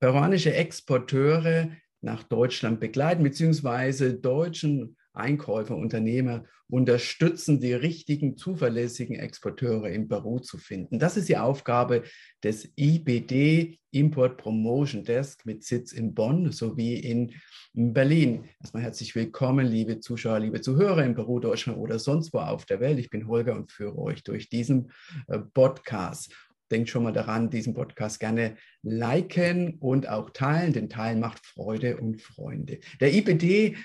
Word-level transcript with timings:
peruanische 0.00 0.54
Exporteure 0.54 1.70
nach 2.00 2.22
Deutschland 2.24 2.80
begleiten, 2.80 3.22
beziehungsweise 3.22 4.14
deutschen 4.14 4.96
Einkäufer, 5.12 5.76
Unternehmer 5.76 6.44
unterstützen, 6.68 7.60
die 7.60 7.72
richtigen, 7.72 8.36
zuverlässigen 8.36 9.16
Exporteure 9.16 9.90
in 9.90 10.08
Peru 10.08 10.38
zu 10.38 10.56
finden. 10.56 10.98
Das 10.98 11.16
ist 11.16 11.28
die 11.28 11.36
Aufgabe 11.36 12.04
des 12.44 12.72
IBD, 12.76 13.78
Import 13.90 14.36
Promotion 14.36 15.02
Desk, 15.02 15.44
mit 15.44 15.64
Sitz 15.64 15.92
in 15.92 16.14
Bonn 16.14 16.52
sowie 16.52 16.94
in 16.94 17.32
Berlin. 17.74 18.44
Erstmal 18.60 18.84
herzlich 18.84 19.14
willkommen, 19.16 19.66
liebe 19.66 19.98
Zuschauer, 19.98 20.38
liebe 20.38 20.60
Zuhörer 20.60 21.04
in 21.04 21.14
Peru, 21.14 21.40
Deutschland 21.40 21.78
oder 21.78 21.98
sonst 21.98 22.32
wo 22.32 22.38
auf 22.38 22.64
der 22.64 22.78
Welt. 22.78 23.00
Ich 23.00 23.10
bin 23.10 23.26
Holger 23.26 23.56
und 23.56 23.72
führe 23.72 23.98
euch 23.98 24.22
durch 24.22 24.48
diesen 24.48 24.92
äh, 25.26 25.40
Podcast 25.40 26.32
denkt 26.70 26.88
schon 26.88 27.02
mal 27.02 27.12
daran, 27.12 27.50
diesen 27.50 27.74
Podcast 27.74 28.20
gerne 28.20 28.56
liken 28.82 29.78
und 29.80 30.08
auch 30.08 30.30
teilen, 30.30 30.72
denn 30.72 30.88
Teilen 30.88 31.20
macht 31.20 31.44
Freude 31.44 31.96
und 31.96 32.20
Freunde. 32.22 32.78
Der 33.00 33.12
IPD 33.12 33.76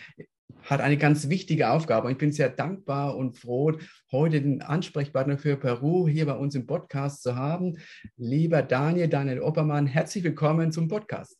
hat 0.63 0.81
eine 0.81 0.97
ganz 0.97 1.29
wichtige 1.29 1.69
Aufgabe. 1.69 2.07
Und 2.07 2.13
ich 2.13 2.17
bin 2.17 2.31
sehr 2.31 2.49
dankbar 2.49 3.15
und 3.15 3.37
froh, 3.37 3.73
heute 4.11 4.41
den 4.41 4.61
Ansprechpartner 4.61 5.37
für 5.37 5.57
Peru 5.57 6.07
hier 6.07 6.25
bei 6.25 6.33
uns 6.33 6.55
im 6.55 6.65
Podcast 6.65 7.23
zu 7.23 7.35
haben. 7.35 7.77
Lieber 8.17 8.61
Daniel, 8.61 9.07
Daniel 9.07 9.41
Oppermann, 9.41 9.87
herzlich 9.87 10.23
willkommen 10.23 10.71
zum 10.71 10.87
Podcast. 10.87 11.37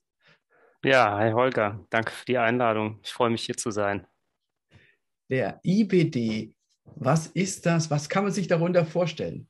Ja, 0.83 1.17
hi 1.17 1.31
Holger, 1.31 1.83
danke 1.89 2.11
für 2.11 2.25
die 2.25 2.37
Einladung. 2.37 2.99
Ich 3.03 3.11
freue 3.11 3.31
mich 3.31 3.43
hier 3.43 3.57
zu 3.57 3.71
sein. 3.71 4.05
Der 5.29 5.59
IBD, 5.63 6.53
was 6.95 7.27
ist 7.27 7.65
das? 7.65 7.89
Was 7.89 8.07
kann 8.09 8.23
man 8.23 8.31
sich 8.31 8.47
darunter 8.47 8.85
vorstellen? 8.85 9.47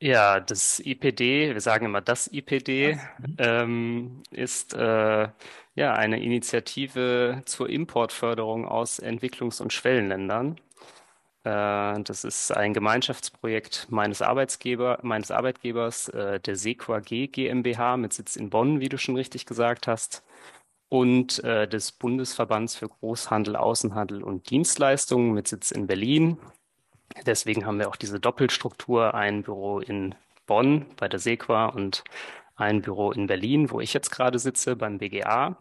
Ja, 0.00 0.38
das 0.38 0.78
IPD, 0.78 1.54
wir 1.54 1.60
sagen 1.60 1.86
immer 1.86 2.00
das 2.00 2.28
IPD, 2.28 2.94
mhm. 2.94 3.36
ähm, 3.38 4.22
ist 4.30 4.74
äh, 4.74 5.28
ja 5.74 5.94
eine 5.94 6.22
Initiative 6.22 7.42
zur 7.46 7.68
Importförderung 7.68 8.64
aus 8.64 9.02
Entwicklungs- 9.02 9.60
und 9.60 9.72
Schwellenländern. 9.72 10.60
Äh, 11.42 12.02
das 12.02 12.22
ist 12.24 12.52
ein 12.52 12.74
Gemeinschaftsprojekt 12.74 13.88
meines 13.90 14.22
Arbeitsgeber, 14.22 15.00
meines 15.02 15.32
Arbeitgebers, 15.32 16.08
äh, 16.10 16.38
der 16.40 16.54
Sequa 16.54 17.00
G 17.00 17.26
GmbH 17.26 17.96
mit 17.96 18.12
Sitz 18.12 18.36
in 18.36 18.50
Bonn, 18.50 18.80
wie 18.80 18.88
du 18.88 18.98
schon 18.98 19.16
richtig 19.16 19.46
gesagt 19.46 19.88
hast, 19.88 20.22
und 20.88 21.42
äh, 21.44 21.68
des 21.68 21.92
Bundesverbands 21.92 22.76
für 22.76 22.88
Großhandel, 22.88 23.56
Außenhandel 23.56 24.22
und 24.22 24.50
Dienstleistungen 24.50 25.32
mit 25.32 25.48
Sitz 25.48 25.72
in 25.72 25.86
Berlin 25.88 26.38
Deswegen 27.26 27.66
haben 27.66 27.78
wir 27.78 27.88
auch 27.88 27.96
diese 27.96 28.20
Doppelstruktur, 28.20 29.14
ein 29.14 29.42
Büro 29.42 29.80
in 29.80 30.14
Bonn 30.46 30.86
bei 30.96 31.08
der 31.08 31.18
Sequa 31.18 31.66
und 31.66 32.04
ein 32.56 32.82
Büro 32.82 33.12
in 33.12 33.26
Berlin, 33.26 33.70
wo 33.70 33.80
ich 33.80 33.94
jetzt 33.94 34.10
gerade 34.10 34.38
sitze 34.38 34.76
beim 34.76 34.98
BGA. 34.98 35.56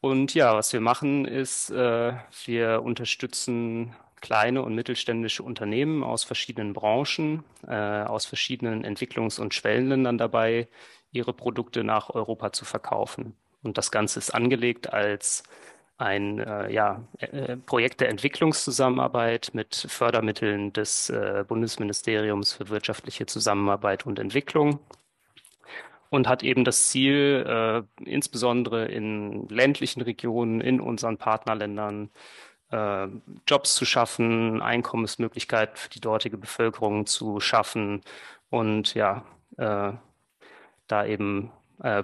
Und 0.00 0.34
ja, 0.34 0.54
was 0.54 0.72
wir 0.72 0.80
machen 0.80 1.26
ist, 1.26 1.70
äh, 1.70 2.14
wir 2.44 2.82
unterstützen 2.82 3.94
kleine 4.20 4.62
und 4.62 4.74
mittelständische 4.74 5.42
Unternehmen 5.42 6.02
aus 6.02 6.24
verschiedenen 6.24 6.72
Branchen, 6.72 7.44
äh, 7.66 7.74
aus 7.74 8.24
verschiedenen 8.24 8.84
Entwicklungs- 8.84 9.40
und 9.40 9.54
Schwellenländern 9.54 10.18
dabei, 10.18 10.68
ihre 11.12 11.32
Produkte 11.32 11.84
nach 11.84 12.10
Europa 12.10 12.52
zu 12.52 12.64
verkaufen. 12.64 13.36
Und 13.62 13.78
das 13.78 13.90
Ganze 13.90 14.18
ist 14.18 14.30
angelegt 14.30 14.92
als 14.92 15.44
ein 16.02 16.40
äh, 16.40 16.70
ja, 16.72 17.02
äh, 17.18 17.56
Projekt 17.56 18.00
der 18.00 18.08
Entwicklungszusammenarbeit 18.08 19.50
mit 19.52 19.74
Fördermitteln 19.88 20.72
des 20.72 21.08
äh, 21.10 21.44
Bundesministeriums 21.46 22.52
für 22.52 22.68
wirtschaftliche 22.68 23.26
Zusammenarbeit 23.26 24.04
und 24.04 24.18
Entwicklung 24.18 24.80
und 26.10 26.28
hat 26.28 26.42
eben 26.42 26.64
das 26.64 26.88
Ziel, 26.88 27.46
äh, 27.46 28.04
insbesondere 28.04 28.86
in 28.86 29.48
ländlichen 29.48 30.02
Regionen, 30.02 30.60
in 30.60 30.80
unseren 30.80 31.18
Partnerländern, 31.18 32.10
äh, 32.70 33.06
Jobs 33.46 33.74
zu 33.76 33.84
schaffen, 33.84 34.60
Einkommensmöglichkeiten 34.60 35.76
für 35.76 35.88
die 35.88 36.00
dortige 36.00 36.36
Bevölkerung 36.36 37.06
zu 37.06 37.40
schaffen 37.40 38.02
und 38.50 38.94
ja, 38.94 39.24
äh, 39.56 39.92
da 40.88 41.06
eben 41.06 41.50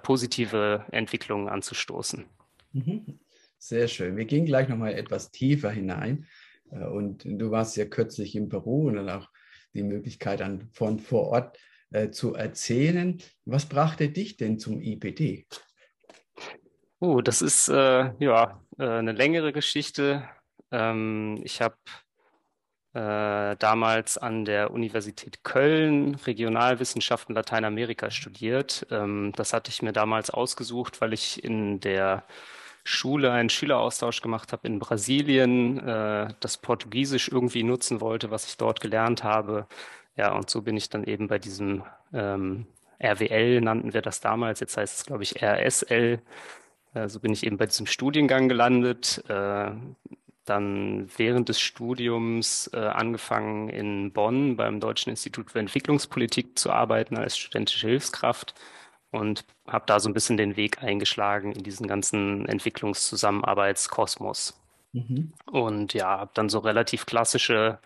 positive 0.02 0.86
Entwicklungen 0.90 1.48
anzustoßen. 1.48 2.24
Mhm. 2.72 3.20
Sehr 3.68 3.86
schön. 3.86 4.16
Wir 4.16 4.24
gehen 4.24 4.46
gleich 4.46 4.66
nochmal 4.66 4.94
etwas 4.94 5.30
tiefer 5.30 5.68
hinein. 5.68 6.26
Äh, 6.70 6.86
und 6.86 7.22
du 7.26 7.50
warst 7.50 7.76
ja 7.76 7.84
kürzlich 7.84 8.34
in 8.34 8.48
Peru 8.48 8.88
und 8.88 8.94
dann 8.94 9.10
auch 9.10 9.28
die 9.74 9.82
Möglichkeit, 9.82 10.40
an, 10.40 10.70
von 10.72 10.98
vor 10.98 11.26
Ort 11.26 11.58
äh, 11.90 12.08
zu 12.08 12.34
erzählen. 12.34 13.18
Was 13.44 13.66
brachte 13.66 14.08
dich 14.08 14.38
denn 14.38 14.58
zum 14.58 14.80
IPD? 14.80 15.46
Oh, 16.98 17.20
das 17.20 17.42
ist 17.42 17.68
äh, 17.68 18.10
ja 18.18 18.64
äh, 18.78 18.88
eine 18.88 19.12
längere 19.12 19.52
Geschichte. 19.52 20.26
Ähm, 20.70 21.38
ich 21.44 21.60
habe 21.60 21.76
damals 22.94 24.18
an 24.18 24.44
der 24.44 24.72
Universität 24.72 25.44
Köln 25.44 26.16
Regionalwissenschaften 26.16 27.32
Lateinamerika 27.32 28.10
studiert. 28.10 28.88
Ähm, 28.90 29.32
das 29.36 29.52
hatte 29.52 29.70
ich 29.70 29.82
mir 29.82 29.92
damals 29.92 30.30
ausgesucht, 30.30 31.00
weil 31.00 31.12
ich 31.12 31.44
in 31.44 31.78
der 31.78 32.24
Schule 32.88 33.32
einen 33.32 33.50
Schüleraustausch 33.50 34.22
gemacht 34.22 34.52
habe 34.52 34.66
in 34.66 34.78
Brasilien, 34.78 35.78
äh, 35.78 36.28
das 36.40 36.56
Portugiesisch 36.56 37.28
irgendwie 37.28 37.62
nutzen 37.62 38.00
wollte, 38.00 38.30
was 38.30 38.46
ich 38.46 38.56
dort 38.56 38.80
gelernt 38.80 39.22
habe. 39.22 39.66
Ja, 40.16 40.32
und 40.32 40.48
so 40.48 40.62
bin 40.62 40.76
ich 40.76 40.88
dann 40.88 41.04
eben 41.04 41.28
bei 41.28 41.38
diesem 41.38 41.82
ähm, 42.14 42.66
RWL, 42.98 43.60
nannten 43.60 43.92
wir 43.92 44.00
das 44.00 44.20
damals, 44.20 44.60
jetzt 44.60 44.76
heißt 44.78 45.00
es, 45.00 45.04
glaube 45.04 45.22
ich, 45.22 45.42
RSL. 45.42 46.20
Äh, 46.94 47.08
so 47.08 47.20
bin 47.20 47.32
ich 47.32 47.44
eben 47.44 47.58
bei 47.58 47.66
diesem 47.66 47.86
Studiengang 47.86 48.48
gelandet. 48.48 49.22
Äh, 49.28 49.70
dann 50.46 51.10
während 51.18 51.50
des 51.50 51.60
Studiums 51.60 52.70
äh, 52.72 52.78
angefangen 52.78 53.68
in 53.68 54.12
Bonn 54.12 54.56
beim 54.56 54.80
Deutschen 54.80 55.10
Institut 55.10 55.50
für 55.50 55.58
Entwicklungspolitik 55.58 56.58
zu 56.58 56.72
arbeiten 56.72 57.18
als 57.18 57.36
studentische 57.36 57.86
Hilfskraft 57.86 58.54
und 59.10 59.44
habe 59.66 59.84
da 59.86 60.00
so 60.00 60.08
ein 60.08 60.14
bisschen 60.14 60.36
den 60.36 60.56
Weg 60.56 60.82
eingeschlagen 60.82 61.52
in 61.52 61.62
diesen 61.62 61.86
ganzen 61.86 62.46
Entwicklungszusammenarbeitskosmos. 62.46 64.60
Mhm. 64.92 65.32
Und 65.46 65.94
ja, 65.94 66.18
habe 66.18 66.30
dann 66.34 66.48
so 66.48 66.58
relativ 66.58 67.06
klassische, 67.06 67.78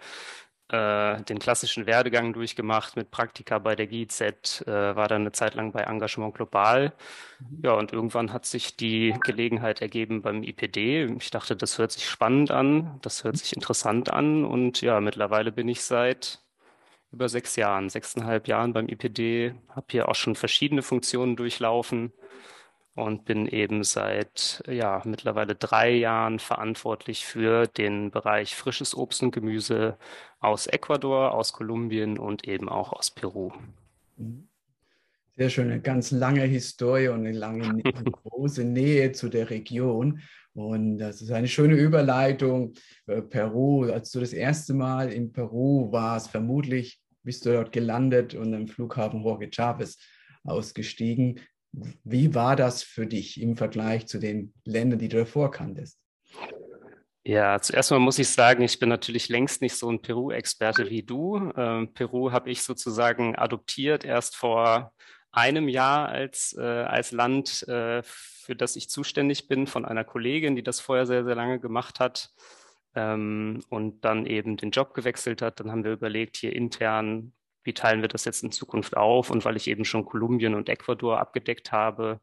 äh, 0.68 1.22
den 1.22 1.38
klassischen 1.38 1.86
Werdegang 1.86 2.32
durchgemacht 2.32 2.96
mit 2.96 3.10
Praktika 3.10 3.58
bei 3.58 3.76
der 3.76 3.86
GIZ, 3.86 4.62
äh, 4.66 4.96
war 4.96 5.08
dann 5.08 5.22
eine 5.22 5.32
Zeit 5.32 5.54
lang 5.54 5.72
bei 5.72 5.82
Engagement 5.82 6.34
Global. 6.34 6.92
Mhm. 7.40 7.60
Ja, 7.62 7.72
und 7.74 7.92
irgendwann 7.92 8.32
hat 8.32 8.46
sich 8.46 8.76
die 8.76 9.14
Gelegenheit 9.20 9.80
ergeben 9.80 10.22
beim 10.22 10.42
IPD. 10.42 11.04
Ich 11.18 11.30
dachte, 11.30 11.56
das 11.56 11.78
hört 11.78 11.92
sich 11.92 12.08
spannend 12.08 12.50
an, 12.50 12.98
das 13.02 13.24
hört 13.24 13.36
sich 13.36 13.54
interessant 13.54 14.12
an. 14.12 14.44
Und 14.44 14.80
ja, 14.80 15.00
mittlerweile 15.00 15.52
bin 15.52 15.68
ich 15.68 15.82
seit 15.82 16.40
über 17.12 17.28
sechs 17.28 17.56
Jahren, 17.56 17.90
sechseinhalb 17.90 18.48
Jahren 18.48 18.72
beim 18.72 18.88
IPD, 18.88 19.54
habe 19.68 19.86
hier 19.90 20.08
auch 20.08 20.14
schon 20.14 20.34
verschiedene 20.34 20.82
Funktionen 20.82 21.36
durchlaufen 21.36 22.12
und 22.94 23.24
bin 23.24 23.46
eben 23.46 23.84
seit 23.84 24.62
ja 24.66 25.02
mittlerweile 25.04 25.54
drei 25.54 25.90
Jahren 25.90 26.38
verantwortlich 26.38 27.24
für 27.24 27.66
den 27.66 28.10
Bereich 28.10 28.54
frisches 28.54 28.94
Obst 28.94 29.22
und 29.22 29.30
Gemüse 29.30 29.96
aus 30.40 30.66
Ecuador, 30.66 31.32
aus 31.32 31.52
Kolumbien 31.52 32.18
und 32.18 32.48
eben 32.48 32.68
auch 32.68 32.92
aus 32.92 33.10
Peru. 33.10 33.52
Sehr 35.36 35.48
schön, 35.48 35.70
eine 35.70 35.80
ganz 35.80 36.10
lange 36.10 36.42
Historie 36.42 37.08
und 37.08 37.20
eine 37.20 37.32
lange, 37.32 37.64
eine 37.84 38.10
große 38.10 38.64
Nähe 38.64 39.12
zu 39.12 39.28
der 39.28 39.50
Region. 39.50 40.20
Und 40.54 40.98
das 40.98 41.22
ist 41.22 41.30
eine 41.30 41.48
schöne 41.48 41.76
Überleitung. 41.76 42.74
Äh, 43.06 43.22
Peru, 43.22 43.84
als 43.84 44.10
du 44.10 44.20
das 44.20 44.34
erste 44.34 44.74
Mal 44.74 45.10
in 45.10 45.32
Peru 45.32 45.90
warst, 45.90 46.30
vermutlich 46.30 47.01
bist 47.22 47.46
du 47.46 47.52
dort 47.52 47.72
gelandet 47.72 48.34
und 48.34 48.54
am 48.54 48.68
Flughafen 48.68 49.22
Jorge 49.22 49.50
Chavez 49.52 49.98
ausgestiegen. 50.44 51.40
Wie 52.04 52.34
war 52.34 52.56
das 52.56 52.82
für 52.82 53.06
dich 53.06 53.40
im 53.40 53.56
Vergleich 53.56 54.06
zu 54.06 54.18
den 54.18 54.52
Ländern, 54.64 54.98
die 54.98 55.08
du 55.08 55.18
davor 55.18 55.50
kanntest? 55.50 55.98
Ja, 57.24 57.60
zuerst 57.60 57.90
mal 57.92 58.00
muss 58.00 58.18
ich 58.18 58.28
sagen, 58.28 58.62
ich 58.62 58.78
bin 58.80 58.88
natürlich 58.88 59.28
längst 59.28 59.62
nicht 59.62 59.76
so 59.76 59.88
ein 59.88 60.02
Peru-Experte 60.02 60.90
wie 60.90 61.04
du. 61.04 61.52
Ähm, 61.56 61.94
Peru 61.94 62.32
habe 62.32 62.50
ich 62.50 62.62
sozusagen 62.62 63.36
adoptiert 63.36 64.04
erst 64.04 64.36
vor 64.36 64.92
einem 65.30 65.68
Jahr 65.68 66.08
als, 66.08 66.54
äh, 66.58 66.62
als 66.62 67.12
Land, 67.12 67.66
äh, 67.68 68.02
für 68.02 68.56
das 68.56 68.74
ich 68.76 68.90
zuständig 68.90 69.46
bin, 69.46 69.66
von 69.68 69.84
einer 69.84 70.04
Kollegin, 70.04 70.56
die 70.56 70.64
das 70.64 70.80
vorher 70.80 71.06
sehr, 71.06 71.24
sehr 71.24 71.36
lange 71.36 71.60
gemacht 71.60 72.00
hat 72.00 72.30
ähm, 72.94 73.62
und 73.68 74.04
dann 74.04 74.26
eben 74.26 74.56
den 74.56 74.70
Job 74.70 74.94
gewechselt 74.94 75.42
hat. 75.42 75.60
Dann 75.60 75.70
haben 75.70 75.84
wir 75.84 75.92
überlegt, 75.92 76.36
hier 76.36 76.54
intern, 76.54 77.32
wie 77.64 77.72
teilen 77.74 78.02
wir 78.02 78.08
das 78.08 78.24
jetzt 78.24 78.42
in 78.42 78.52
Zukunft 78.52 78.96
auf? 78.96 79.30
Und 79.30 79.44
weil 79.44 79.56
ich 79.56 79.68
eben 79.68 79.84
schon 79.84 80.04
Kolumbien 80.04 80.54
und 80.54 80.68
Ecuador 80.68 81.20
abgedeckt 81.20 81.72
habe, 81.72 82.20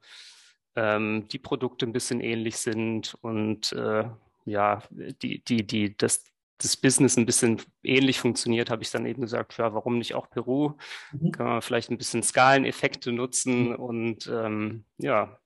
ähm, 0.75 1.27
die 1.30 1.39
Produkte 1.39 1.86
ein 1.86 1.94
bisschen 1.94 2.21
ähnlich 2.21 2.57
sind 2.57 3.16
und 3.21 3.71
äh, 3.74 4.06
ja, 4.45 4.83
die, 4.89 5.44
die, 5.44 5.66
die, 5.66 5.98
das, 5.98 6.24
das 6.57 6.77
Business 6.77 7.18
ein 7.18 7.25
bisschen 7.25 7.62
ähnlich 7.83 8.19
funktioniert, 8.19 8.69
habe 8.69 8.83
ich 8.83 8.92
dann 8.92 9.06
eben 9.06 9.21
gesagt, 9.21 9.57
ja, 9.57 9.74
warum 9.74 9.98
nicht 9.98 10.16
auch 10.16 10.30
Peru? 10.30 10.74
Mhm. 11.12 11.31
Kann 11.31 11.45
man 11.48 11.62
vielleicht 11.62 11.89
ein 11.89 11.98
bisschen 11.98 12.24
Skaleneffekte 12.24 13.12
nutzen 13.12 13.69
mhm. 13.69 13.75
und 13.75 14.27
ähm, 14.27 14.86
ja, 14.98 15.39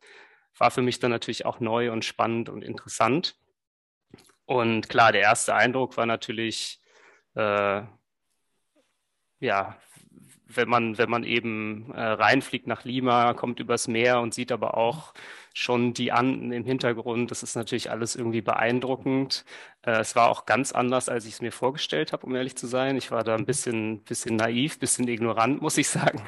war 0.57 0.71
für 0.71 0.81
mich 0.81 0.99
dann 0.99 1.11
natürlich 1.11 1.45
auch 1.45 1.59
neu 1.59 1.91
und 1.91 2.05
spannend 2.05 2.49
und 2.49 2.63
interessant. 2.63 3.35
Und 4.53 4.87
klar, 4.87 5.11
der 5.11 5.21
erste 5.21 5.55
Eindruck 5.55 5.97
war 5.97 6.05
natürlich, 6.05 6.79
äh, 7.35 7.81
ja, 9.39 9.77
wenn 10.45 10.69
man, 10.69 10.97
wenn 10.99 11.09
man 11.09 11.23
eben 11.23 11.91
äh, 11.93 11.99
reinfliegt 11.99 12.67
nach 12.67 12.83
Lima, 12.85 13.33
kommt 13.33 13.59
übers 13.59 13.87
Meer 13.87 14.19
und 14.21 14.35
sieht 14.35 14.51
aber 14.51 14.77
auch 14.77 15.15
schon 15.53 15.95
die 15.95 16.11
Anden 16.11 16.51
im 16.51 16.65
Hintergrund. 16.65 17.31
Das 17.31 17.41
ist 17.41 17.55
natürlich 17.55 17.89
alles 17.89 18.15
irgendwie 18.15 18.41
beeindruckend. 18.41 19.43
Äh, 19.81 19.99
es 20.01 20.15
war 20.15 20.29
auch 20.29 20.45
ganz 20.45 20.71
anders, 20.71 21.09
als 21.09 21.25
ich 21.25 21.33
es 21.33 21.41
mir 21.41 21.51
vorgestellt 21.51 22.13
habe, 22.13 22.27
um 22.27 22.35
ehrlich 22.35 22.55
zu 22.55 22.67
sein. 22.67 22.95
Ich 22.97 23.09
war 23.09 23.23
da 23.23 23.35
ein 23.35 23.47
bisschen, 23.47 24.03
bisschen 24.03 24.35
naiv, 24.35 24.77
bisschen 24.77 25.07
ignorant, 25.07 25.63
muss 25.63 25.79
ich 25.79 25.89
sagen. 25.89 26.21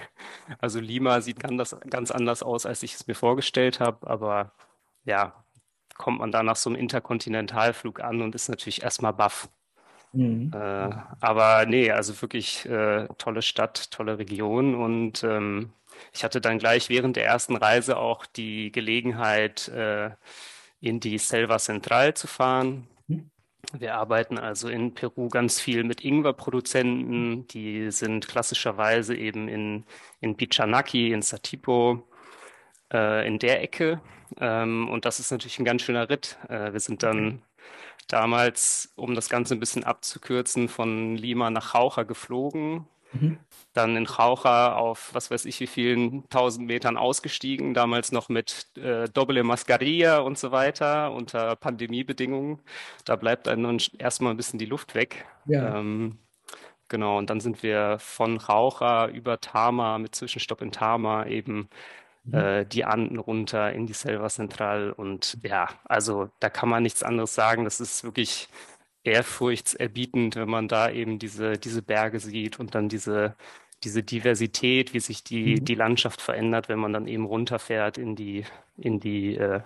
Also 0.59 0.79
Lima 0.79 1.21
sieht 1.21 1.39
ganz, 1.39 1.75
ganz 1.89 2.09
anders 2.09 2.41
aus, 2.41 2.65
als 2.65 2.81
ich 2.81 2.95
es 2.95 3.05
mir 3.05 3.15
vorgestellt 3.15 3.79
habe. 3.79 4.07
Aber 4.07 4.53
ja, 5.03 5.44
kommt 5.97 6.19
man 6.19 6.31
da 6.31 6.43
nach 6.43 6.55
so 6.55 6.69
einem 6.69 6.79
Interkontinentalflug 6.79 8.01
an 8.01 8.21
und 8.21 8.35
ist 8.35 8.49
natürlich 8.49 8.83
erstmal 8.83 9.13
baff. 9.13 9.49
Mhm. 10.13 10.51
Äh, 10.53 10.89
aber 11.19 11.65
nee, 11.65 11.91
also 11.91 12.21
wirklich 12.21 12.65
äh, 12.65 13.07
tolle 13.17 13.41
Stadt, 13.41 13.91
tolle 13.91 14.17
Region 14.17 14.75
und 14.75 15.23
ähm, 15.23 15.73
ich 16.13 16.23
hatte 16.23 16.41
dann 16.41 16.59
gleich 16.59 16.89
während 16.89 17.15
der 17.15 17.25
ersten 17.25 17.55
Reise 17.55 17.97
auch 17.97 18.25
die 18.25 18.71
Gelegenheit, 18.71 19.67
äh, 19.69 20.11
in 20.81 20.99
die 20.99 21.17
Selva 21.17 21.57
Central 21.57 22.13
zu 22.13 22.27
fahren. 22.27 22.87
Mhm. 23.07 23.29
Wir 23.73 23.95
arbeiten 23.95 24.37
also 24.37 24.69
in 24.69 24.93
Peru 24.93 25.29
ganz 25.29 25.59
viel 25.59 25.83
mit 25.83 26.03
Ingwer-Produzenten. 26.03 27.47
Die 27.47 27.91
sind 27.91 28.27
klassischerweise 28.27 29.15
eben 29.15 29.47
in, 29.47 29.85
in 30.21 30.37
Pichanaki, 30.37 31.11
in 31.11 31.23
Satipo, 31.23 32.07
äh, 32.93 33.27
in 33.27 33.39
der 33.39 33.63
Ecke. 33.63 33.99
Ähm, 34.39 34.89
und 34.89 35.05
das 35.05 35.19
ist 35.19 35.31
natürlich 35.31 35.59
ein 35.59 35.65
ganz 35.65 35.81
schöner 35.81 36.09
Ritt. 36.09 36.37
Äh, 36.49 36.73
wir 36.73 36.79
sind 36.79 37.03
dann 37.03 37.41
damals, 38.07 38.91
um 38.95 39.15
das 39.15 39.29
Ganze 39.29 39.55
ein 39.55 39.59
bisschen 39.59 39.83
abzukürzen, 39.83 40.69
von 40.69 41.15
Lima 41.15 41.49
nach 41.49 41.73
Jauja 41.73 42.03
geflogen. 42.03 42.87
Mhm. 43.13 43.37
Dann 43.73 43.95
in 43.95 44.05
Jauja 44.05 44.75
auf 44.75 45.13
was 45.13 45.31
weiß 45.31 45.45
ich 45.45 45.59
wie 45.59 45.67
vielen 45.67 46.27
tausend 46.29 46.67
Metern 46.67 46.97
ausgestiegen, 46.97 47.73
damals 47.73 48.11
noch 48.11 48.29
mit 48.29 48.67
äh, 48.77 49.07
Doble 49.09 49.43
Mascarilla 49.43 50.19
und 50.19 50.37
so 50.37 50.51
weiter 50.51 51.11
unter 51.11 51.55
Pandemiebedingungen. 51.55 52.59
Da 53.05 53.15
bleibt 53.15 53.47
einem 53.47 53.77
erstmal 53.97 54.33
ein 54.33 54.37
bisschen 54.37 54.59
die 54.59 54.65
Luft 54.65 54.95
weg. 54.95 55.25
Ja. 55.45 55.79
Ähm, 55.79 56.19
genau, 56.87 57.17
und 57.17 57.29
dann 57.29 57.39
sind 57.39 57.63
wir 57.63 57.97
von 57.99 58.39
Jauja 58.39 59.07
über 59.07 59.39
Tama 59.39 59.97
mit 59.97 60.15
Zwischenstopp 60.15 60.61
in 60.61 60.71
Tama 60.71 61.25
eben 61.25 61.69
Mhm. 62.25 62.33
äh, 62.33 62.65
die 62.65 62.85
Anden 62.85 63.19
runter 63.19 63.71
in 63.73 63.85
die 63.87 63.93
Selva 63.93 64.29
Central. 64.29 64.91
Und 64.91 65.37
ja, 65.43 65.69
also 65.85 66.29
da 66.39 66.49
kann 66.49 66.69
man 66.69 66.83
nichts 66.83 67.03
anderes 67.03 67.35
sagen. 67.35 67.63
Das 67.63 67.79
ist 67.79 68.03
wirklich 68.03 68.49
ehrfurchtserbietend, 69.03 70.35
wenn 70.35 70.49
man 70.49 70.67
da 70.67 70.89
eben 70.89 71.19
diese, 71.19 71.57
diese 71.57 71.81
Berge 71.81 72.19
sieht 72.19 72.59
und 72.59 72.75
dann 72.75 72.89
diese, 72.89 73.35
diese 73.83 74.03
Diversität, 74.03 74.93
wie 74.93 74.99
sich 74.99 75.23
die, 75.23 75.57
mhm. 75.57 75.65
die 75.65 75.75
Landschaft 75.75 76.21
verändert, 76.21 76.69
wenn 76.69 76.79
man 76.79 76.93
dann 76.93 77.07
eben 77.07 77.25
runterfährt 77.25 77.97
in 77.97 78.15
die, 78.15 78.45
in 78.77 78.99
die 78.99 79.35
äh, 79.35 79.61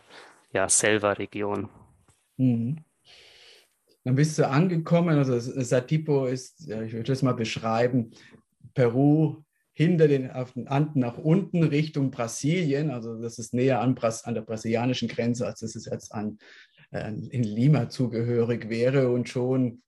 ja, 0.51 0.67
Selva-Region. 0.67 1.69
Mhm. 2.37 2.77
Dann 4.03 4.15
bist 4.15 4.39
du 4.39 4.47
angekommen, 4.47 5.17
also 5.17 5.37
Satipo 5.39 6.25
ist, 6.25 6.61
ich 6.61 6.93
würde 6.93 7.03
das 7.03 7.21
mal 7.21 7.33
beschreiben, 7.33 8.11
Peru 8.73 9.43
hinter 9.79 10.09
den, 10.09 10.29
Anden 10.29 10.99
nach 10.99 11.17
unten 11.17 11.63
Richtung 11.63 12.11
Brasilien. 12.11 12.91
Also 12.91 13.15
das 13.21 13.39
ist 13.39 13.53
näher 13.53 13.79
an, 13.79 13.97
an 13.97 14.33
der 14.33 14.41
brasilianischen 14.41 15.07
Grenze, 15.07 15.47
als 15.47 15.61
es 15.61 15.85
jetzt 15.85 16.13
an, 16.13 16.37
äh, 16.91 17.07
in 17.07 17.43
Lima 17.43 17.87
zugehörig 17.87 18.69
wäre 18.69 19.09
und 19.09 19.29
schon 19.29 19.81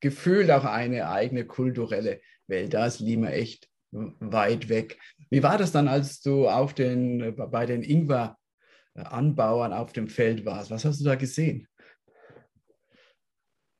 gefühlt 0.00 0.50
auch 0.50 0.66
eine 0.66 1.08
eigene 1.08 1.46
kulturelle 1.46 2.20
Welt. 2.46 2.74
Da 2.74 2.84
ist 2.84 3.00
Lima 3.00 3.28
echt 3.28 3.70
weit 3.90 4.68
weg. 4.68 4.98
Wie 5.30 5.42
war 5.42 5.56
das 5.56 5.72
dann, 5.72 5.88
als 5.88 6.20
du 6.20 6.46
auf 6.46 6.74
den, 6.74 7.34
bei 7.36 7.64
den 7.64 7.82
Ingwer-Anbauern 7.82 9.72
auf 9.72 9.94
dem 9.94 10.08
Feld 10.08 10.44
warst? 10.44 10.70
Was 10.70 10.84
hast 10.84 11.00
du 11.00 11.04
da 11.06 11.14
gesehen? 11.14 11.66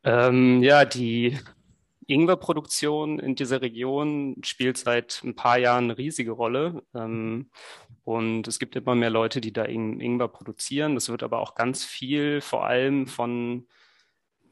Ähm, 0.03 0.63
ja, 0.63 0.87
die 0.87 1.37
Ingwerproduktion 2.07 3.19
in 3.19 3.35
dieser 3.35 3.63
Region 3.63 4.37
spielt 4.45 4.79
seit 4.79 5.23
ein 5.25 5.35
paar 5.35 5.59
Jahren 5.59 5.85
eine 5.85 5.99
riesige 5.99 6.33
Rolle. 6.33 6.83
Ähm, 6.95 7.51
und 8.05 8.47
es 8.47 8.59
gibt 8.59 8.77
immer 8.77 8.95
mehr 8.95 9.11
Leute, 9.11 9.41
die 9.41 9.53
da 9.53 9.65
Ingwer 9.65 10.29
produzieren. 10.29 10.95
Das 10.95 11.09
wird 11.09 11.23
aber 11.23 11.41
auch 11.41 11.55
ganz 11.55 11.85
viel 11.85 12.41
vor 12.41 12.65
allem 12.67 13.07
von 13.07 13.67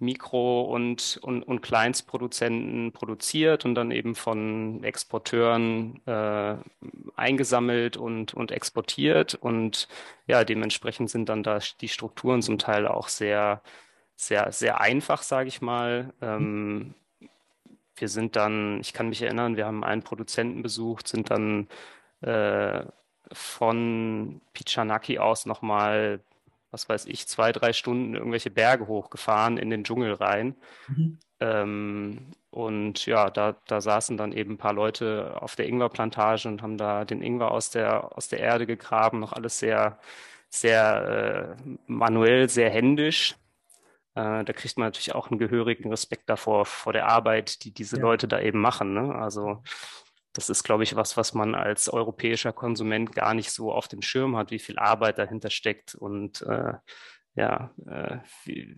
Mikro- 0.00 0.62
und, 0.62 1.18
und, 1.22 1.42
und 1.44 1.60
Kleinstproduzenten 1.62 2.92
produziert 2.92 3.64
und 3.64 3.74
dann 3.74 3.90
eben 3.90 4.14
von 4.14 4.82
Exporteuren 4.82 6.00
äh, 6.06 6.56
eingesammelt 7.16 7.96
und, 7.96 8.34
und 8.34 8.50
exportiert. 8.50 9.34
Und 9.34 9.88
ja, 10.26 10.44
dementsprechend 10.44 11.10
sind 11.10 11.28
dann 11.28 11.42
da 11.42 11.58
die 11.80 11.88
Strukturen 11.88 12.42
zum 12.42 12.58
Teil 12.58 12.86
auch 12.86 13.08
sehr, 13.08 13.62
sehr, 14.16 14.52
sehr 14.52 14.80
einfach, 14.80 15.22
sage 15.22 15.48
ich 15.48 15.60
mal. 15.60 16.12
Ähm, 16.20 16.94
wir 17.96 18.08
sind 18.08 18.36
dann, 18.36 18.80
ich 18.80 18.92
kann 18.92 19.08
mich 19.08 19.22
erinnern, 19.22 19.56
wir 19.56 19.66
haben 19.66 19.84
einen 19.84 20.02
Produzenten 20.02 20.62
besucht, 20.62 21.08
sind 21.08 21.30
dann 21.30 21.68
äh, 22.20 22.84
von 23.32 24.40
Pichanaki 24.52 25.18
aus 25.18 25.46
nochmal, 25.46 26.20
was 26.70 26.88
weiß 26.88 27.06
ich, 27.06 27.26
zwei, 27.28 27.52
drei 27.52 27.72
Stunden 27.72 28.14
irgendwelche 28.14 28.50
Berge 28.50 28.86
hochgefahren 28.86 29.56
in 29.56 29.70
den 29.70 29.84
Dschungel 29.84 30.14
rein. 30.14 30.56
Mhm. 30.88 31.18
Ähm, 31.40 32.26
und 32.50 33.06
ja, 33.06 33.30
da, 33.30 33.56
da 33.66 33.80
saßen 33.80 34.16
dann 34.16 34.32
eben 34.32 34.52
ein 34.52 34.58
paar 34.58 34.72
Leute 34.72 35.36
auf 35.40 35.56
der 35.56 35.66
Ingwerplantage 35.66 36.48
und 36.48 36.62
haben 36.62 36.78
da 36.78 37.04
den 37.04 37.22
Ingwer 37.22 37.50
aus 37.50 37.70
der, 37.70 38.16
aus 38.16 38.28
der 38.28 38.40
Erde 38.40 38.66
gegraben, 38.66 39.20
noch 39.20 39.32
alles 39.32 39.58
sehr, 39.58 39.98
sehr 40.48 41.56
äh, 41.66 41.70
manuell, 41.86 42.48
sehr 42.48 42.70
händisch. 42.70 43.34
Äh, 44.14 44.44
da 44.44 44.52
kriegt 44.52 44.76
man 44.78 44.86
natürlich 44.86 45.14
auch 45.14 45.30
einen 45.30 45.38
gehörigen 45.38 45.90
Respekt 45.90 46.28
davor, 46.28 46.66
vor 46.66 46.92
der 46.92 47.08
Arbeit, 47.08 47.64
die 47.64 47.72
diese 47.72 47.96
ja. 47.96 48.02
Leute 48.02 48.28
da 48.28 48.40
eben 48.40 48.60
machen. 48.60 48.94
Ne? 48.94 49.14
Also 49.14 49.62
das 50.32 50.50
ist, 50.50 50.64
glaube 50.64 50.82
ich, 50.82 50.96
was, 50.96 51.16
was 51.16 51.32
man 51.32 51.54
als 51.54 51.88
europäischer 51.88 52.52
Konsument 52.52 53.12
gar 53.12 53.34
nicht 53.34 53.50
so 53.50 53.72
auf 53.72 53.88
dem 53.88 54.02
Schirm 54.02 54.36
hat, 54.36 54.50
wie 54.50 54.58
viel 54.58 54.78
Arbeit 54.78 55.18
dahinter 55.18 55.50
steckt 55.50 55.94
und 55.94 56.42
äh, 56.42 56.74
ja, 57.36 57.70
äh, 57.86 58.18
wie, 58.44 58.76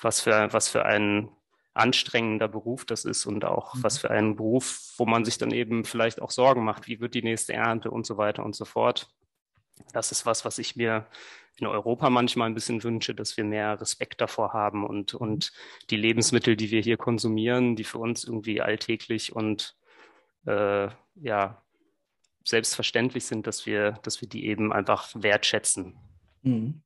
was 0.00 0.20
für 0.20 0.52
was 0.52 0.68
für 0.68 0.84
ein 0.84 1.30
anstrengender 1.74 2.48
Beruf 2.48 2.84
das 2.84 3.04
ist 3.04 3.26
und 3.26 3.44
auch 3.44 3.74
mhm. 3.74 3.82
was 3.82 3.98
für 3.98 4.10
ein 4.10 4.36
Beruf, 4.36 4.92
wo 4.96 5.06
man 5.06 5.24
sich 5.24 5.38
dann 5.38 5.50
eben 5.50 5.84
vielleicht 5.84 6.20
auch 6.20 6.30
Sorgen 6.30 6.64
macht, 6.64 6.88
wie 6.88 7.00
wird 7.00 7.14
die 7.14 7.22
nächste 7.22 7.52
Ernte 7.54 7.90
und 7.90 8.06
so 8.06 8.16
weiter 8.16 8.44
und 8.44 8.56
so 8.56 8.64
fort. 8.64 9.08
Das 9.92 10.10
ist 10.10 10.26
was, 10.26 10.44
was 10.44 10.58
ich 10.58 10.76
mir 10.76 11.06
in 11.60 11.66
Europa 11.66 12.10
manchmal 12.10 12.48
ein 12.48 12.54
bisschen 12.54 12.82
wünsche, 12.82 13.14
dass 13.14 13.36
wir 13.36 13.44
mehr 13.44 13.80
Respekt 13.80 14.20
davor 14.20 14.52
haben 14.52 14.86
und, 14.86 15.14
und 15.14 15.52
die 15.90 15.96
Lebensmittel, 15.96 16.56
die 16.56 16.70
wir 16.70 16.80
hier 16.80 16.96
konsumieren, 16.96 17.76
die 17.76 17.84
für 17.84 17.98
uns 17.98 18.24
irgendwie 18.24 18.60
alltäglich 18.60 19.34
und 19.34 19.76
äh, 20.46 20.88
ja, 21.16 21.62
selbstverständlich 22.44 23.24
sind, 23.24 23.46
dass 23.46 23.66
wir, 23.66 23.92
dass 24.02 24.20
wir 24.20 24.28
die 24.28 24.46
eben 24.46 24.72
einfach 24.72 25.10
wertschätzen. 25.14 25.96
Mhm. 26.42 26.82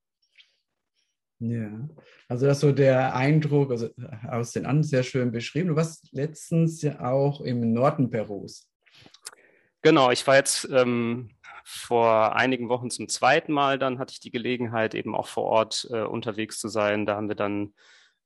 Ja, 1.39 1.89
also 2.29 2.47
das 2.47 2.59
ist 2.59 2.61
so 2.61 2.71
der 2.71 3.17
Eindruck, 3.17 3.73
also 3.73 3.89
aus 4.29 4.53
den 4.53 4.65
anderen 4.65 4.85
sehr 4.85 5.03
schön 5.03 5.33
beschrieben. 5.33 5.71
Du 5.71 5.77
warst 5.77 6.09
letztens 6.13 6.83
ja 6.83 7.01
auch 7.01 7.41
im 7.41 7.73
Norden 7.73 8.11
Perus. 8.11 8.69
Genau, 9.83 10.13
ich 10.13 10.25
war 10.25 10.37
jetzt 10.37 10.69
ähm, 10.71 11.31
vor 11.65 12.37
einigen 12.37 12.69
Wochen 12.69 12.91
zum 12.91 13.09
zweiten 13.09 13.53
Mal. 13.53 13.79
Dann 13.79 13.99
hatte 13.99 14.13
ich 14.13 14.21
die 14.21 14.31
Gelegenheit, 14.31 14.95
eben 14.95 15.15
auch 15.15 15.27
vor 15.27 15.45
Ort 15.45 15.89
äh, 15.91 16.03
unterwegs 16.03 16.59
zu 16.59 16.69
sein. 16.69 17.07
Da 17.07 17.17
haben 17.17 17.29
wir 17.29 17.37
dann 17.37 17.75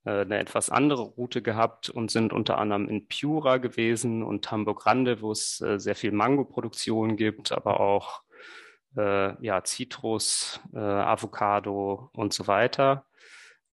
äh, 0.05 0.23
eine 0.23 0.39
etwas 0.39 0.71
andere 0.71 1.03
Route 1.03 1.43
gehabt 1.43 1.91
und 1.91 2.11
sind 2.11 2.33
unter 2.33 2.59
anderem 2.59 2.89
in 2.89 3.09
Piura 3.09 3.59
gewesen 3.59 4.23
und 4.23 4.45
Tambo 4.45 4.75
Grande, 4.75 5.21
wo 5.21 5.33
es 5.33 5.61
äh, 5.61 5.79
sehr 5.79 5.97
viel 5.97 6.13
Mango-Produktion 6.13 7.17
gibt, 7.17 7.53
aber 7.53 7.81
auch 7.81 8.23
äh, 8.97 9.45
ja, 9.45 9.63
Zitrus, 9.65 10.61
äh, 10.75 10.79
Avocado 10.79 12.11
und 12.15 12.33
so 12.33 12.47
weiter. 12.47 13.05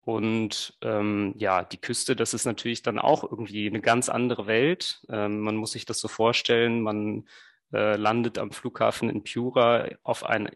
Und 0.05 0.77
ähm, 0.81 1.33
ja, 1.37 1.63
die 1.63 1.79
Küste, 1.79 2.15
das 2.15 2.33
ist 2.33 2.45
natürlich 2.45 2.81
dann 2.81 2.99
auch 2.99 3.23
irgendwie 3.23 3.67
eine 3.67 3.79
ganz 3.79 4.09
andere 4.09 4.47
Welt. 4.47 5.01
Ähm, 5.09 5.39
man 5.39 5.55
muss 5.55 5.71
sich 5.71 5.85
das 5.85 5.99
so 5.99 6.09
vorstellen, 6.09 6.81
man 6.81 7.25
äh, 7.73 7.95
landet 7.95 8.37
am 8.37 8.51
Flughafen 8.51 9.09
in 9.09 9.23
Piura 9.23 9.87
auf 10.03 10.23
ein, 10.23 10.49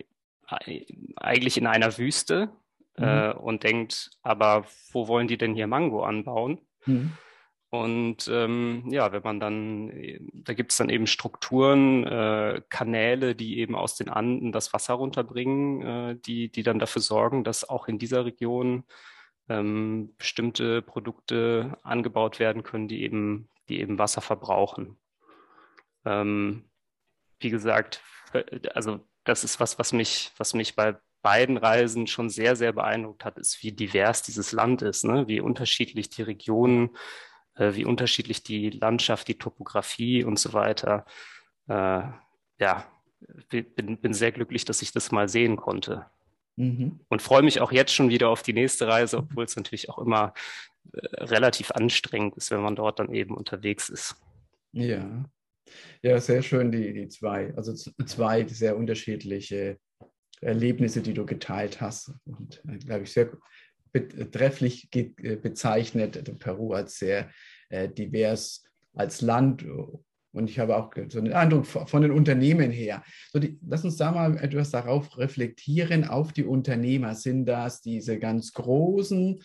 eigentlich 1.15 1.57
in 1.57 1.67
einer 1.67 1.97
Wüste 1.97 2.49
mhm. 2.97 3.03
äh, 3.03 3.33
und 3.33 3.63
denkt, 3.63 4.11
aber 4.21 4.65
wo 4.91 5.07
wollen 5.07 5.27
die 5.27 5.37
denn 5.37 5.55
hier 5.55 5.67
Mango 5.67 6.03
anbauen? 6.03 6.59
Mhm. 6.85 7.13
Und 7.69 8.29
ähm, 8.31 8.85
ja, 8.89 9.11
wenn 9.11 9.23
man 9.23 9.39
dann, 9.41 9.91
da 10.33 10.53
gibt 10.53 10.71
es 10.71 10.77
dann 10.77 10.89
eben 10.89 11.05
Strukturen, 11.05 12.05
äh, 12.05 12.61
Kanäle, 12.69 13.35
die 13.35 13.59
eben 13.59 13.75
aus 13.75 13.95
den 13.95 14.07
Anden 14.07 14.53
das 14.53 14.71
Wasser 14.71 14.93
runterbringen, 14.93 15.81
äh, 15.81 16.15
die, 16.15 16.49
die 16.49 16.63
dann 16.63 16.79
dafür 16.79 17.01
sorgen, 17.01 17.43
dass 17.43 17.67
auch 17.67 17.89
in 17.89 17.99
dieser 17.99 18.23
Region 18.23 18.85
ähm, 19.49 20.13
bestimmte 20.17 20.81
Produkte 20.81 21.77
angebaut 21.83 22.39
werden 22.39 22.63
können, 22.63 22.87
die 22.87 23.03
eben, 23.03 23.49
die 23.67 23.81
eben 23.81 23.99
Wasser 23.99 24.21
verbrauchen. 24.21 24.97
Ähm, 26.05 26.66
wie 27.39 27.49
gesagt, 27.49 28.01
also 28.73 28.99
das 29.23 29.43
ist 29.43 29.59
was, 29.59 29.77
was 29.79 29.93
mich, 29.93 30.31
was 30.37 30.53
mich 30.53 30.75
bei 30.75 30.97
beiden 31.21 31.57
Reisen 31.57 32.07
schon 32.07 32.29
sehr, 32.29 32.55
sehr 32.55 32.73
beeindruckt 32.73 33.25
hat, 33.25 33.37
ist, 33.37 33.61
wie 33.63 33.71
divers 33.71 34.21
dieses 34.21 34.51
Land 34.51 34.81
ist, 34.81 35.03
ne? 35.03 35.27
wie 35.27 35.41
unterschiedlich 35.41 36.09
die 36.09 36.21
Regionen, 36.21 36.95
äh, 37.55 37.73
wie 37.73 37.85
unterschiedlich 37.85 38.43
die 38.43 38.69
Landschaft, 38.69 39.27
die 39.27 39.37
Topografie 39.37 40.23
und 40.23 40.39
so 40.39 40.53
weiter. 40.53 41.05
Äh, 41.67 42.03
ja, 42.59 42.85
bin, 43.49 43.97
bin 43.97 44.13
sehr 44.13 44.31
glücklich, 44.31 44.65
dass 44.65 44.81
ich 44.81 44.91
das 44.91 45.11
mal 45.11 45.27
sehen 45.27 45.57
konnte. 45.57 46.05
Mhm. 46.55 46.99
Und 47.09 47.21
freue 47.21 47.43
mich 47.43 47.61
auch 47.61 47.71
jetzt 47.71 47.93
schon 47.93 48.09
wieder 48.09 48.29
auf 48.29 48.43
die 48.43 48.53
nächste 48.53 48.87
Reise, 48.87 49.17
obwohl 49.17 49.45
es 49.45 49.55
natürlich 49.55 49.89
auch 49.89 49.97
immer 49.97 50.33
äh, 50.93 51.23
relativ 51.23 51.71
anstrengend 51.71 52.35
ist, 52.37 52.51
wenn 52.51 52.61
man 52.61 52.75
dort 52.75 52.99
dann 52.99 53.13
eben 53.13 53.35
unterwegs 53.35 53.89
ist. 53.89 54.15
Ja, 54.71 55.05
ja, 56.01 56.19
sehr 56.19 56.41
schön, 56.41 56.71
die, 56.71 56.93
die 56.93 57.07
zwei, 57.07 57.53
also 57.55 57.73
zwei 57.73 58.45
sehr 58.47 58.77
unterschiedliche 58.77 59.77
Erlebnisse, 60.41 61.01
die 61.01 61.13
du 61.13 61.25
geteilt 61.25 61.81
hast. 61.81 62.11
Und, 62.25 62.61
äh, 62.67 62.77
glaube 62.77 63.03
ich, 63.03 63.11
sehr 63.11 63.31
trefflich 64.31 64.89
äh, 64.93 65.35
bezeichnet 65.35 66.39
Peru 66.39 66.73
als 66.73 66.99
sehr 66.99 67.29
äh, 67.69 67.89
divers 67.89 68.63
als 68.93 69.21
Land 69.21 69.65
und 70.31 70.49
ich 70.49 70.59
habe 70.59 70.75
auch 70.75 70.91
so 71.09 71.19
einen 71.19 71.33
Eindruck 71.33 71.65
von 71.65 72.01
den 72.01 72.11
Unternehmen 72.11 72.69
her. 72.69 73.03
So 73.31 73.39
die, 73.39 73.59
lass 73.67 73.83
uns 73.83 73.97
da 73.97 74.11
mal 74.11 74.37
etwas 74.37 74.69
darauf 74.69 75.17
reflektieren, 75.17 76.03
auf 76.03 76.31
die 76.31 76.43
Unternehmer. 76.43 77.15
Sind 77.15 77.45
das 77.45 77.81
diese 77.81 78.19
ganz 78.19 78.53
großen? 78.53 79.41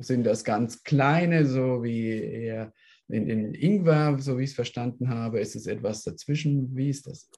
Sind 0.00 0.24
das 0.24 0.44
ganz 0.44 0.82
kleine, 0.82 1.46
so 1.46 1.82
wie 1.82 2.10
eher 2.10 2.72
in, 3.08 3.28
in 3.28 3.54
Ingwer, 3.54 4.18
so 4.18 4.38
wie 4.38 4.44
ich 4.44 4.50
es 4.50 4.56
verstanden 4.56 5.08
habe? 5.08 5.40
Ist 5.40 5.56
es 5.56 5.66
etwas 5.66 6.04
dazwischen? 6.04 6.76
Wie 6.76 6.90
ist 6.90 7.06
das? 7.06 7.30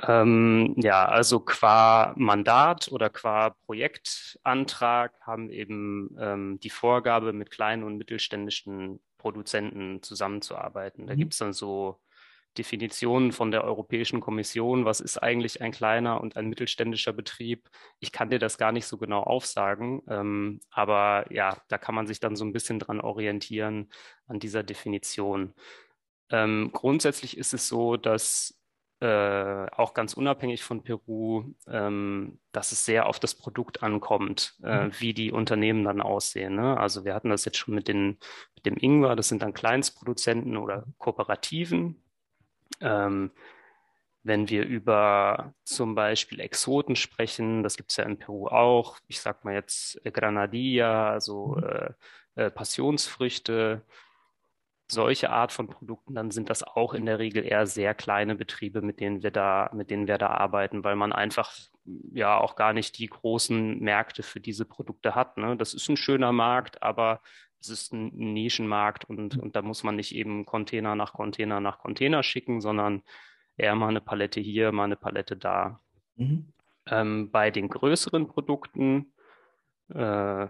Ähm, 0.00 0.74
ja, 0.76 1.06
also 1.06 1.40
qua 1.40 2.14
Mandat 2.16 2.88
oder 2.92 3.10
qua 3.10 3.50
Projektantrag 3.66 5.12
haben 5.22 5.50
eben 5.50 6.16
ähm, 6.20 6.60
die 6.60 6.70
Vorgabe, 6.70 7.32
mit 7.32 7.50
kleinen 7.50 7.82
und 7.82 7.96
mittelständischen 7.96 9.00
Produzenten 9.18 10.00
zusammenzuarbeiten. 10.02 11.08
Da 11.08 11.14
mhm. 11.14 11.18
gibt 11.18 11.32
es 11.32 11.40
dann 11.40 11.52
so 11.52 12.00
Definitionen 12.58 13.32
von 13.32 13.50
der 13.50 13.64
Europäischen 13.64 14.20
Kommission, 14.20 14.84
was 14.84 15.00
ist 15.00 15.18
eigentlich 15.18 15.62
ein 15.62 15.72
kleiner 15.72 16.20
und 16.20 16.36
ein 16.36 16.48
mittelständischer 16.48 17.12
Betrieb. 17.12 17.68
Ich 18.00 18.12
kann 18.12 18.30
dir 18.30 18.38
das 18.38 18.58
gar 18.58 18.72
nicht 18.72 18.86
so 18.86 18.98
genau 18.98 19.22
aufsagen, 19.22 20.02
ähm, 20.08 20.60
aber 20.70 21.26
ja, 21.30 21.56
da 21.68 21.78
kann 21.78 21.94
man 21.94 22.06
sich 22.06 22.20
dann 22.20 22.36
so 22.36 22.44
ein 22.44 22.52
bisschen 22.52 22.78
dran 22.78 23.00
orientieren 23.00 23.88
an 24.26 24.40
dieser 24.40 24.62
Definition. 24.62 25.54
Ähm, 26.30 26.70
grundsätzlich 26.72 27.38
ist 27.38 27.54
es 27.54 27.68
so, 27.68 27.96
dass 27.96 28.58
äh, 29.00 29.66
auch 29.76 29.94
ganz 29.94 30.14
unabhängig 30.14 30.64
von 30.64 30.82
Peru, 30.82 31.54
ähm, 31.68 32.40
dass 32.50 32.72
es 32.72 32.84
sehr 32.84 33.06
auf 33.06 33.20
das 33.20 33.36
Produkt 33.36 33.82
ankommt, 33.82 34.56
äh, 34.64 34.86
mhm. 34.86 34.92
wie 34.98 35.14
die 35.14 35.30
Unternehmen 35.30 35.84
dann 35.84 36.00
aussehen. 36.00 36.56
Ne? 36.56 36.76
Also 36.76 37.04
wir 37.04 37.14
hatten 37.14 37.30
das 37.30 37.44
jetzt 37.44 37.58
schon 37.58 37.74
mit, 37.74 37.86
den, 37.86 38.18
mit 38.56 38.66
dem 38.66 38.76
Ingwer, 38.76 39.14
das 39.14 39.28
sind 39.28 39.42
dann 39.42 39.54
Kleinstproduzenten 39.54 40.56
oder 40.56 40.84
Kooperativen. 40.98 42.02
Ähm, 42.80 43.32
wenn 44.22 44.48
wir 44.48 44.64
über 44.66 45.54
zum 45.64 45.94
Beispiel 45.94 46.40
Exoten 46.40 46.96
sprechen, 46.96 47.62
das 47.62 47.76
gibt 47.76 47.90
es 47.90 47.96
ja 47.96 48.04
in 48.04 48.18
Peru 48.18 48.48
auch, 48.48 48.98
ich 49.06 49.20
sag 49.20 49.44
mal 49.44 49.54
jetzt 49.54 50.00
Granadilla, 50.04 51.10
also 51.10 51.56
äh, 51.58 51.92
äh, 52.34 52.50
Passionsfrüchte, 52.50 53.84
solche 54.90 55.30
Art 55.30 55.52
von 55.52 55.68
Produkten, 55.68 56.14
dann 56.14 56.30
sind 56.30 56.50
das 56.50 56.62
auch 56.62 56.94
in 56.94 57.06
der 57.06 57.18
Regel 57.18 57.44
eher 57.44 57.66
sehr 57.66 57.94
kleine 57.94 58.34
Betriebe, 58.34 58.80
mit 58.80 59.00
denen 59.00 59.22
wir 59.22 59.30
da, 59.30 59.70
mit 59.74 59.90
denen 59.90 60.06
wir 60.06 60.18
da 60.18 60.28
arbeiten, 60.28 60.84
weil 60.84 60.96
man 60.96 61.12
einfach 61.12 61.54
ja 62.12 62.38
auch 62.38 62.56
gar 62.56 62.72
nicht 62.72 62.98
die 62.98 63.06
großen 63.08 63.78
Märkte 63.80 64.22
für 64.22 64.40
diese 64.40 64.64
Produkte 64.64 65.14
hat. 65.14 65.36
Ne? 65.36 65.56
Das 65.56 65.74
ist 65.74 65.88
ein 65.88 65.96
schöner 65.96 66.32
Markt, 66.32 66.82
aber 66.82 67.20
es 67.60 67.68
ist 67.68 67.92
ein 67.92 68.32
Nischenmarkt 68.32 69.04
und, 69.04 69.36
und 69.36 69.56
da 69.56 69.62
muss 69.62 69.82
man 69.82 69.96
nicht 69.96 70.14
eben 70.14 70.46
Container 70.46 70.94
nach 70.94 71.12
Container 71.12 71.60
nach 71.60 71.78
Container 71.78 72.22
schicken, 72.22 72.60
sondern 72.60 73.02
eher 73.56 73.74
mal 73.74 73.88
eine 73.88 74.00
Palette 74.00 74.40
hier, 74.40 74.72
mal 74.72 74.84
eine 74.84 74.96
Palette 74.96 75.36
da. 75.36 75.80
Mhm. 76.16 76.52
Ähm, 76.86 77.30
bei 77.30 77.50
den 77.50 77.68
größeren 77.68 78.28
Produkten 78.28 79.12
äh, 79.94 80.46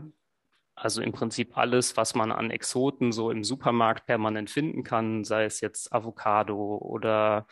also 0.81 1.03
im 1.03 1.13
Prinzip 1.13 1.57
alles, 1.57 1.97
was 1.97 2.15
man 2.15 2.31
an 2.31 2.51
Exoten 2.51 3.11
so 3.13 3.31
im 3.31 3.43
Supermarkt 3.43 4.07
permanent 4.07 4.49
finden 4.49 4.85
kann, 4.85 5.25
sei 5.25 5.45
es 5.45 5.61
jetzt 5.61 5.93
Avocado 5.93 6.77
oder, 6.77 7.47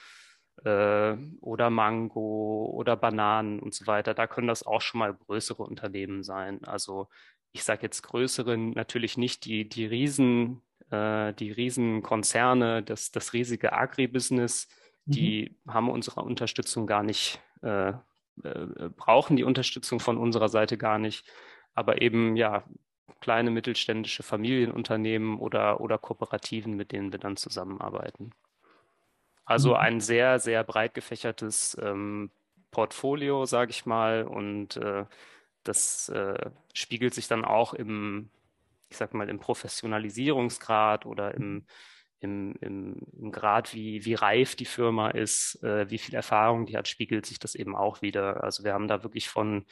äh, 0.64 1.16
oder 1.40 1.70
Mango 1.70 2.70
oder 2.72 2.96
Bananen 2.96 3.58
und 3.58 3.74
so 3.74 3.86
weiter. 3.86 4.14
Da 4.14 4.26
können 4.26 4.46
das 4.46 4.64
auch 4.64 4.80
schon 4.80 5.00
mal 5.00 5.12
größere 5.12 5.62
Unternehmen 5.62 6.22
sein. 6.22 6.64
Also 6.64 7.08
ich 7.56 7.64
sage 7.64 7.82
jetzt 7.82 8.02
größere, 8.02 8.58
natürlich 8.58 9.16
nicht 9.16 9.46
die, 9.46 9.66
die 9.66 9.86
Riesen, 9.86 10.60
äh, 10.90 11.32
die 11.32 11.50
Riesenkonzerne, 11.50 12.82
das, 12.82 13.12
das 13.12 13.32
riesige 13.32 13.72
Agribusiness, 13.72 14.68
die 15.06 15.56
mhm. 15.64 15.72
haben 15.72 15.88
unsere 15.88 16.20
Unterstützung 16.20 16.86
gar 16.86 17.02
nicht, 17.02 17.40
äh, 17.62 17.88
äh, 17.88 17.94
brauchen 18.94 19.36
die 19.36 19.44
Unterstützung 19.44 20.00
von 20.00 20.18
unserer 20.18 20.50
Seite 20.50 20.76
gar 20.76 20.98
nicht. 20.98 21.26
Aber 21.72 22.02
eben, 22.02 22.36
ja, 22.36 22.64
kleine 23.20 23.50
mittelständische 23.50 24.22
Familienunternehmen 24.22 25.38
oder, 25.38 25.80
oder 25.80 25.96
Kooperativen, 25.96 26.76
mit 26.76 26.92
denen 26.92 27.10
wir 27.10 27.18
dann 27.18 27.38
zusammenarbeiten. 27.38 28.32
Also 29.46 29.70
mhm. 29.70 29.76
ein 29.76 30.00
sehr, 30.00 30.38
sehr 30.40 30.62
breit 30.62 30.92
gefächertes 30.92 31.74
ähm, 31.80 32.30
Portfolio, 32.70 33.46
sage 33.46 33.70
ich 33.70 33.86
mal, 33.86 34.24
und 34.24 34.76
äh, 34.76 35.06
das 35.68 36.08
äh, 36.08 36.50
spiegelt 36.74 37.14
sich 37.14 37.28
dann 37.28 37.44
auch 37.44 37.74
im, 37.74 38.30
ich 38.88 38.96
sag 38.96 39.14
mal, 39.14 39.28
im 39.28 39.38
Professionalisierungsgrad 39.38 41.06
oder 41.06 41.34
im, 41.34 41.66
im, 42.20 42.54
im, 42.60 42.96
im 43.18 43.32
Grad, 43.32 43.74
wie, 43.74 44.04
wie 44.04 44.14
reif 44.14 44.56
die 44.56 44.64
Firma 44.64 45.10
ist, 45.10 45.62
äh, 45.62 45.90
wie 45.90 45.98
viel 45.98 46.14
Erfahrung 46.14 46.66
die 46.66 46.76
hat, 46.76 46.88
spiegelt 46.88 47.26
sich 47.26 47.38
das 47.38 47.54
eben 47.54 47.76
auch 47.76 48.02
wieder. 48.02 48.42
Also 48.42 48.64
wir 48.64 48.72
haben 48.72 48.88
da 48.88 49.02
wirklich 49.02 49.28
von 49.28 49.66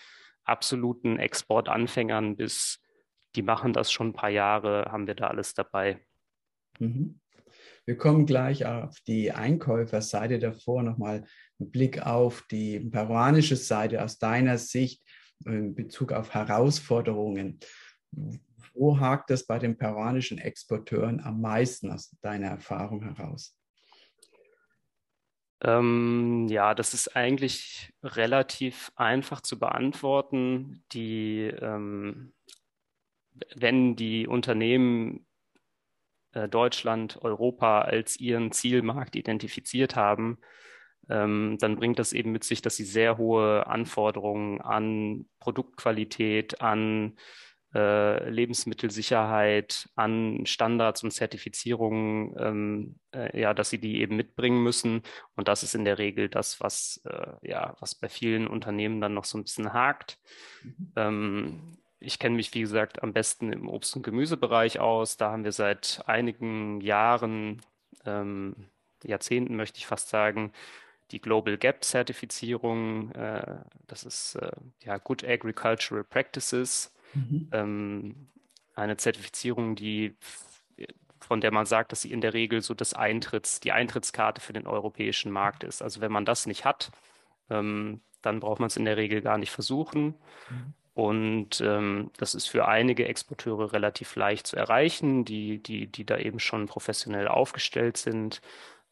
absoluten 0.45 1.19
Exportanfängern 1.19 2.37
bis 2.37 2.81
die 3.37 3.43
machen 3.43 3.73
das 3.73 3.91
schon 3.91 4.09
ein 4.09 4.15
paar 4.15 4.31
Jahre, 4.31 4.91
haben 4.91 5.07
wir 5.07 5.15
da 5.15 5.29
alles 5.29 5.55
dabei. 5.55 6.01
Mhm. 6.79 7.21
Wir 7.87 7.99
kommen 7.99 8.25
gleich 8.25 8.65
auf 8.65 8.99
die 9.07 9.33
Einkäuferseite 9.33 10.39
davor 10.39 10.83
nochmal 10.83 11.25
einen 11.59 11.71
Blick 11.71 12.05
auf 12.05 12.43
die 12.51 12.81
peruanische 12.81 13.57
Seite 13.57 14.03
aus 14.03 14.19
deiner 14.19 14.57
Sicht 14.57 15.03
in 15.47 15.75
Bezug 15.75 16.13
auf 16.13 16.35
Herausforderungen. 16.35 17.61
Wo 18.75 18.99
hakt 18.99 19.31
es 19.31 19.47
bei 19.47 19.59
den 19.59 19.77
peruanischen 19.77 20.39
Exporteuren 20.39 21.21
am 21.21 21.41
meisten 21.41 21.91
aus 21.91 22.11
deiner 22.21 22.49
Erfahrung 22.49 23.03
heraus? 23.03 23.57
Ähm, 25.63 26.47
ja, 26.49 26.75
das 26.75 26.93
ist 26.93 27.17
eigentlich 27.17 27.93
relativ 28.03 28.93
einfach 28.97 29.41
zu 29.41 29.59
beantworten. 29.59 30.85
Die 30.93 31.45
ähm, 31.61 32.35
wenn 33.55 33.97
die 33.97 34.27
Unternehmen 34.27 35.27
äh, 36.33 36.49
Deutschland, 36.49 37.19
Europa 37.23 37.83
als 37.83 38.19
ihren 38.19 38.53
Zielmarkt 38.53 39.17
identifiziert 39.17 39.97
haben, 39.97 40.39
ähm, 41.09 41.57
dann 41.61 41.77
bringt 41.77 41.99
das 41.99 42.13
eben 42.13 42.33
mit 42.33 42.45
sich, 42.45 42.63
dass 42.63 42.77
sie 42.77 42.85
sehr 42.85 43.19
hohe 43.19 43.67
Anforderungen 43.67 44.61
an 44.61 45.27
Produktqualität, 45.39 46.61
an 46.61 47.17
äh, 47.75 48.31
Lebensmittelsicherheit, 48.31 49.89
an 49.97 50.47
Standards 50.47 51.03
und 51.03 51.11
Zertifizierungen, 51.11 52.35
ähm, 52.39 53.01
äh, 53.13 53.41
ja, 53.41 53.53
dass 53.53 53.71
sie 53.71 53.79
die 53.79 54.01
eben 54.01 54.17
mitbringen 54.17 54.63
müssen. 54.63 55.03
Und 55.35 55.49
das 55.49 55.65
ist 55.65 55.75
in 55.75 55.85
der 55.85 55.99
Regel 55.99 56.29
das, 56.29 56.61
was, 56.61 57.03
äh, 57.05 57.33
ja, 57.43 57.77
was 57.81 57.97
bei 57.97 58.09
vielen 58.09 58.47
Unternehmen 58.47 59.01
dann 59.01 59.15
noch 59.15 59.25
so 59.25 59.39
ein 59.39 59.43
bisschen 59.43 59.73
hakt. 59.73 60.19
Mhm. 60.63 60.93
Ähm, 60.95 61.79
ich 61.99 62.19
kenne 62.19 62.37
mich, 62.37 62.55
wie 62.55 62.61
gesagt, 62.61 63.03
am 63.03 63.13
besten 63.13 63.53
im 63.53 63.69
Obst- 63.69 63.97
und 63.97 64.03
Gemüsebereich 64.03 64.79
aus. 64.79 65.17
Da 65.17 65.33
haben 65.33 65.45
wir 65.45 65.53
seit 65.53 66.03
einigen 66.07 66.81
Jahren, 66.81 67.63
ähm, 68.05 68.69
Jahrzehnten 69.03 69.57
möchte 69.57 69.79
ich 69.79 69.87
fast 69.87 70.11
sagen, 70.11 70.53
die 71.11 71.21
Global 71.21 71.57
Gap 71.59 71.85
Zertifizierung. 71.85 73.13
Äh, 73.13 73.59
das 73.87 74.05
ist 74.05 74.37
äh, 74.37 74.51
ja 74.83 74.99
Good 74.99 75.25
Agricultural 75.25 76.05
Practices. 76.05 76.93
Mhm. 77.15 77.49
Ähm, 77.53 78.29
eine 78.75 78.97
Zertifizierung, 78.97 79.77
die 79.77 80.17
von 81.25 81.41
der 81.41 81.51
man 81.51 81.67
sagt, 81.67 81.93
dass 81.93 82.03
sie 82.03 82.13
in 82.13 82.21
der 82.21 82.35
Regel 82.35 82.61
so 82.61 82.75
das 82.75 82.95
Eintritts, 82.95 83.61
die 83.61 83.73
Eintrittskarte 83.73 84.41
für 84.41 84.53
den 84.53 84.67
europäischen 84.67 85.33
Markt 85.33 85.65
ist. 85.65 85.83
Also 85.83 86.01
wenn 86.01 86.13
man 86.13 86.25
das 86.25 86.47
nicht 86.47 86.65
hat, 86.65 86.91
ähm, 87.51 88.01
dann 88.23 88.41
braucht 88.41 88.61
man 88.61 88.69
es 88.69 88.77
in 88.77 88.85
der 88.85 88.97
Regel 88.97 89.23
gar 89.23 89.39
nicht 89.39 89.51
versuchen. 89.51 90.15
Mhm. 90.51 90.75
Und 90.95 91.61
ähm, 91.61 92.11
das 92.19 92.37
ist 92.37 92.47
für 92.47 92.69
einige 92.69 93.09
Exporteure 93.09 93.73
relativ 93.73 94.15
leicht 94.15 94.47
zu 94.47 94.57
erreichen, 94.57 95.25
die, 95.25 95.61
die, 95.61 95.89
die 95.89 96.07
da 96.07 96.19
eben 96.19 96.39
schon 96.39 96.67
professionell 96.67 97.27
aufgestellt 97.27 97.97
sind. 97.97 98.41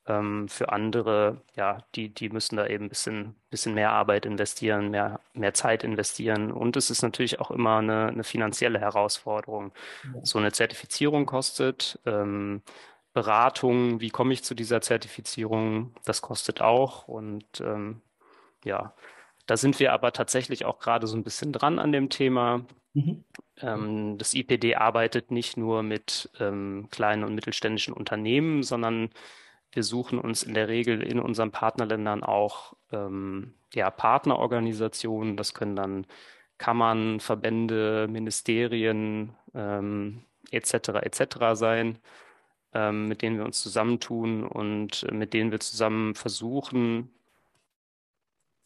Ähm, 0.07 0.49
für 0.49 0.73
andere, 0.73 1.43
ja, 1.55 1.79
die, 1.95 2.09
die 2.09 2.29
müssen 2.29 2.57
da 2.57 2.67
eben 2.67 2.87
ein 2.87 2.89
bisschen, 2.89 3.37
bisschen 3.51 3.75
mehr 3.75 3.93
Arbeit 3.93 4.27
investieren, 4.27 4.91
mehr, 4.91 5.21
mehr 5.33 5.55
Zeit 5.55 5.85
investieren. 5.85 6.51
Und 6.51 6.77
es 6.77 6.91
ist 6.91 7.03
natürlich 7.03 7.41
auch 7.41 7.51
immer 7.51 7.77
eine, 7.79 8.09
eine 8.09 8.25
finanzielle 8.25 8.81
Herausforderung. 8.81 9.73
So 10.25 10.39
eine 10.39 10.53
Zertifizierung 10.53 11.27
kostet. 11.27 12.01
Ähm, 12.05 12.63
Beratung, 13.13 14.01
wie 14.01 14.11
komme 14.11 14.33
ich 14.33 14.43
zu 14.43 14.55
dieser 14.55 14.81
Zertifizierung, 14.81 15.95
das 16.05 16.23
kostet 16.23 16.61
auch. 16.61 17.09
Und 17.09 17.61
ähm, 17.61 18.01
ja, 18.65 18.95
da 19.47 19.57
sind 19.57 19.79
wir 19.81 19.93
aber 19.93 20.13
tatsächlich 20.13 20.65
auch 20.65 20.79
gerade 20.79 21.07
so 21.07 21.17
ein 21.17 21.25
bisschen 21.25 21.53
dran 21.53 21.79
an 21.79 21.93
dem 21.93 22.09
Thema. 22.09 22.65
Mhm. 22.95 23.25
Ähm, 23.61 24.19
das 24.19 24.35
IPD 24.35 24.77
arbeitet 24.77 25.31
nicht 25.31 25.57
nur 25.57 25.83
mit 25.83 26.31
ähm, 26.41 26.89
kleinen 26.91 27.25
und 27.25 27.35
mittelständischen 27.35 27.93
Unternehmen, 27.93 28.63
sondern 28.63 29.11
wir 29.73 29.83
suchen 29.83 30.19
uns 30.19 30.43
in 30.43 30.55
der 30.55 30.69
Regel 30.69 31.03
in 31.03 31.19
unseren 31.19 31.51
Partnerländern 31.51 32.23
auch 32.23 32.75
ähm, 32.93 33.55
ja, 33.75 33.91
Partnerorganisationen. 33.91 35.37
Das 35.37 35.55
können 35.55 35.77
dann 35.77 36.07
Kammern, 36.59 37.21
Verbände, 37.21 38.07
Ministerien 38.09 39.35
ähm, 39.55 40.23
etc. 40.51 40.75
etc. 41.03 41.37
sein, 41.55 41.99
ähm, 42.75 43.09
mit 43.09 43.23
denen 43.23 43.39
wir 43.39 43.47
uns 43.47 43.63
zusammentun 43.63 44.45
und 44.47 45.11
mit 45.11 45.33
denen 45.33 45.51
wir 45.51 45.61
zusammen 45.61 46.15
versuchen, 46.15 47.11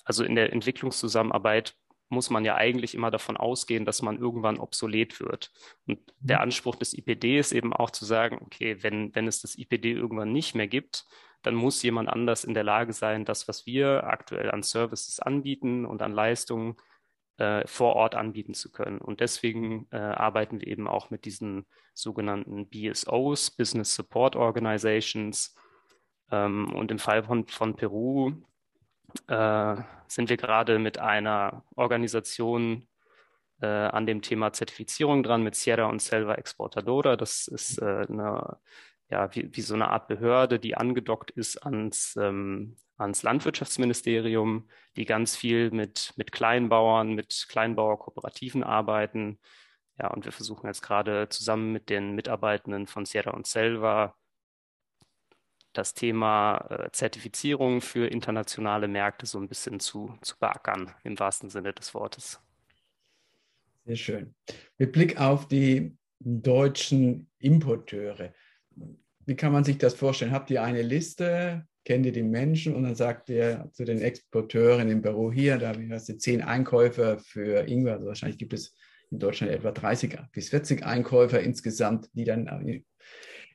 also 0.04 0.25
in 0.25 0.34
der 0.34 0.52
Entwicklungszusammenarbeit 0.52 1.75
muss 2.08 2.30
man 2.30 2.44
ja 2.44 2.54
eigentlich 2.54 2.94
immer 2.94 3.10
davon 3.10 3.36
ausgehen, 3.36 3.84
dass 3.84 4.02
man 4.02 4.18
irgendwann 4.18 4.58
obsolet 4.58 5.20
wird. 5.20 5.52
Und 5.86 5.98
der 6.20 6.38
mhm. 6.38 6.44
Anspruch 6.44 6.76
des 6.76 6.96
IPD 6.96 7.38
ist 7.38 7.52
eben 7.52 7.72
auch 7.72 7.90
zu 7.90 8.04
sagen, 8.04 8.38
okay, 8.42 8.82
wenn, 8.82 9.14
wenn 9.14 9.26
es 9.26 9.40
das 9.40 9.56
IPD 9.56 9.92
irgendwann 9.92 10.32
nicht 10.32 10.54
mehr 10.54 10.68
gibt, 10.68 11.06
dann 11.42 11.54
muss 11.54 11.82
jemand 11.82 12.08
anders 12.08 12.44
in 12.44 12.54
der 12.54 12.64
Lage 12.64 12.92
sein, 12.92 13.25
das, 13.25 13.46
was 13.48 13.66
wir 13.66 14.04
aktuell 14.04 14.50
an 14.50 14.62
Services 14.62 15.20
anbieten 15.20 15.84
und 15.84 16.02
an 16.02 16.12
Leistungen 16.12 16.76
äh, 17.38 17.66
vor 17.66 17.94
Ort 17.94 18.14
anbieten 18.14 18.54
zu 18.54 18.72
können. 18.72 18.98
Und 18.98 19.20
deswegen 19.20 19.86
äh, 19.90 19.96
arbeiten 19.96 20.60
wir 20.60 20.66
eben 20.66 20.88
auch 20.88 21.10
mit 21.10 21.25
diesen 21.25 21.66
sogenannten 21.94 22.68
BSOs, 22.68 23.50
Business 23.50 23.94
Support 23.94 24.36
Organizations. 24.36 25.54
Ähm, 26.30 26.72
und 26.75 26.90
im 26.90 26.98
Fall 26.98 27.22
von, 27.25 27.46
von 27.46 27.76
Peru 27.76 28.32
äh, 29.28 29.76
sind 30.08 30.28
wir 30.28 30.36
gerade 30.36 30.78
mit 30.78 30.98
einer 30.98 31.64
Organisation 31.75 32.86
äh, 33.60 33.66
an 33.66 34.06
dem 34.06 34.22
Thema 34.22 34.52
Zertifizierung 34.52 35.22
dran, 35.22 35.42
mit 35.42 35.54
Sierra 35.54 35.86
und 35.86 36.02
Selva 36.02 36.34
Exportadora. 36.34 37.16
Das 37.16 37.48
ist 37.48 37.78
äh, 37.80 38.06
eine, 38.08 38.58
ja, 39.10 39.34
wie, 39.34 39.48
wie, 39.54 39.60
so 39.60 39.75
eine 39.75 39.88
Art 39.88 40.08
Behörde, 40.08 40.58
die 40.58 40.76
angedockt 40.76 41.30
ist 41.30 41.58
ans, 41.64 42.16
ähm, 42.16 42.76
ans 42.98 43.22
Landwirtschaftsministerium, 43.22 44.68
die 44.96 45.04
ganz 45.04 45.36
viel 45.36 45.70
mit, 45.70 46.12
mit 46.16 46.32
Kleinbauern, 46.32 47.14
mit 47.14 47.46
Kleinbauerkooperativen 47.48 48.62
arbeiten. 48.62 49.38
Ja, 49.98 50.08
und 50.08 50.25
wir 50.25 50.32
versuchen 50.32 50.66
jetzt 50.66 50.82
gerade 50.82 51.28
zusammen 51.30 51.72
mit 51.72 51.88
den 51.88 52.14
Mitarbeitenden 52.14 52.86
von 52.86 53.06
Sierra 53.06 53.30
und 53.30 53.46
Selva 53.46 54.14
das 55.76 55.95
Thema 55.95 56.66
äh, 56.71 56.90
Zertifizierung 56.92 57.80
für 57.80 58.06
internationale 58.06 58.88
Märkte 58.88 59.26
so 59.26 59.38
ein 59.38 59.49
bisschen 59.49 59.80
zu, 59.80 60.16
zu 60.23 60.38
beackern, 60.38 60.92
im 61.04 61.18
wahrsten 61.18 61.50
Sinne 61.50 61.73
des 61.73 61.95
Wortes. 61.95 62.40
Sehr 63.85 63.97
schön. 63.97 64.35
Mit 64.78 64.92
Blick 64.92 65.21
auf 65.21 65.49
die 65.49 65.97
deutschen 66.19 67.28
Importeure, 67.39 68.32
wie 69.26 69.36
kann 69.36 69.52
man 69.52 69.65
sich 69.65 69.78
das 69.78 69.95
vorstellen? 69.95 70.32
Habt 70.32 70.50
ihr 70.50 70.62
eine 70.62 70.82
Liste? 70.82 71.67
Kennt 71.84 72.06
ihr 72.06 72.12
die 72.12 72.23
Menschen? 72.23 72.75
Und 72.75 72.84
dann 72.84 72.95
sagt 72.95 73.28
ihr 73.28 73.69
zu 73.73 73.84
den 73.84 74.00
Exporteuren 74.00 74.89
im 74.89 75.02
Büro 75.02 75.32
hier, 75.32 75.58
da 75.58 75.75
hast 75.91 76.08
du 76.08 76.17
zehn 76.17 76.43
Einkäufer 76.43 77.19
für 77.19 77.67
Ingwer. 77.69 77.95
Also 77.95 78.06
wahrscheinlich 78.06 78.39
gibt 78.39 78.52
es 78.52 78.76
in 79.10 79.19
Deutschland 79.19 79.52
etwa 79.52 79.73
30 79.73 80.17
bis 80.32 80.49
40 80.49 80.84
Einkäufer 80.84 81.41
insgesamt, 81.41 82.08
die 82.15 82.25
dann 82.25 82.49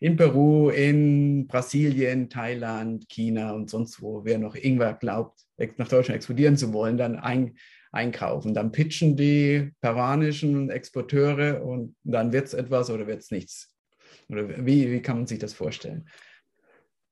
in 0.01 0.15
Peru, 0.15 0.69
in 0.71 1.45
Brasilien, 1.47 2.27
Thailand, 2.27 3.07
China 3.07 3.51
und 3.51 3.69
sonst 3.69 4.01
wo, 4.01 4.25
wer 4.25 4.39
noch 4.39 4.55
irgendwer 4.55 4.95
glaubt, 4.95 5.41
nach 5.77 5.87
Deutschland 5.87 6.15
exportieren 6.15 6.57
zu 6.57 6.73
wollen, 6.73 6.97
dann 6.97 7.17
ein, 7.17 7.55
einkaufen. 7.91 8.55
Dann 8.55 8.71
pitchen 8.71 9.15
die 9.15 9.71
peruanischen 9.79 10.71
Exporteure 10.71 11.63
und 11.63 11.95
dann 12.03 12.33
wird 12.33 12.47
es 12.47 12.55
etwas 12.55 12.89
oder 12.89 13.05
wird 13.05 13.19
es 13.19 13.29
nichts. 13.29 13.75
Oder 14.27 14.65
wie, 14.65 14.91
wie 14.91 15.03
kann 15.03 15.17
man 15.17 15.27
sich 15.27 15.37
das 15.37 15.53
vorstellen? 15.53 16.09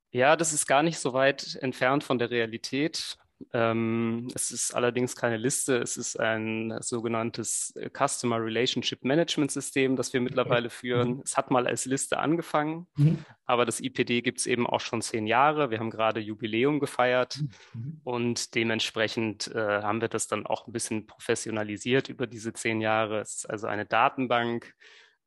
Ja, 0.10 0.36
das 0.36 0.52
ist 0.52 0.66
gar 0.66 0.82
nicht 0.82 0.98
so 0.98 1.14
weit 1.14 1.60
entfernt 1.62 2.04
von 2.04 2.18
der 2.18 2.32
Realität. 2.32 3.18
Ähm, 3.54 4.28
es 4.36 4.52
ist 4.52 4.74
allerdings 4.74 5.16
keine 5.16 5.38
Liste, 5.38 5.78
es 5.78 5.98
ist 5.98 6.20
ein 6.20 6.78
sogenanntes 6.82 7.74
äh, 7.76 7.90
Customer 7.90 8.44
Relationship 8.44 9.04
Management 9.04 9.52
System, 9.52 9.96
das 9.96 10.14
wir 10.14 10.22
mittlerweile 10.22 10.70
führen. 10.70 11.16
Mhm. 11.16 11.22
Es 11.24 11.38
hat 11.38 11.50
mal 11.50 11.66
als 11.66 11.86
Liste 11.86 12.20
angefangen, 12.20 12.88
mhm. 12.96 13.24
aber 13.46 13.66
das 13.66 13.80
IPD 13.80 14.22
gibt 14.22 14.40
es 14.40 14.46
eben 14.46 14.68
auch 14.68 14.82
schon 14.82 15.02
zehn 15.02 15.26
Jahre. 15.26 15.72
Wir 15.72 15.80
haben 15.80 15.90
gerade 15.90 16.20
Jubiläum 16.20 16.80
gefeiert 16.80 17.40
mhm. 17.74 18.02
und 18.04 18.56
dementsprechend 18.56 19.48
äh, 19.56 19.82
haben 19.82 20.02
wir 20.02 20.10
das 20.10 20.28
dann 20.28 20.46
auch 20.46 20.68
ein 20.68 20.74
bisschen 20.74 21.08
professionalisiert 21.08 22.10
über 22.10 22.28
diese 22.28 22.54
zehn 22.54 22.82
Jahre. 22.82 23.22
Es 23.22 23.38
ist 23.38 23.50
also 23.50 23.68
eine 23.68 23.86
Datenbank, 23.86 24.74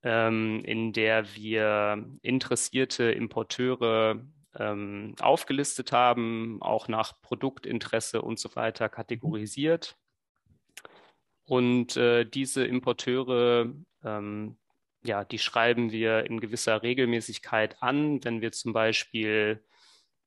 ähm, 0.02 0.62
in 0.64 0.92
der 0.92 1.34
wir 1.34 2.04
interessierte 2.22 3.04
Importeure 3.04 4.22
ähm, 4.58 5.14
aufgelistet 5.20 5.92
haben, 5.92 6.60
auch 6.60 6.88
nach 6.88 7.20
Produktinteresse 7.22 8.22
und 8.22 8.38
so 8.38 8.54
weiter 8.54 8.88
kategorisiert. 8.88 9.96
Und 11.44 11.96
äh, 11.96 12.24
diese 12.24 12.64
Importeure, 12.64 13.72
ähm, 14.04 14.58
ja, 15.04 15.24
die 15.24 15.38
schreiben 15.38 15.90
wir 15.90 16.26
in 16.26 16.40
gewisser 16.40 16.82
Regelmäßigkeit 16.82 17.82
an, 17.82 18.22
wenn 18.24 18.40
wir 18.40 18.52
zum 18.52 18.72
Beispiel 18.72 19.64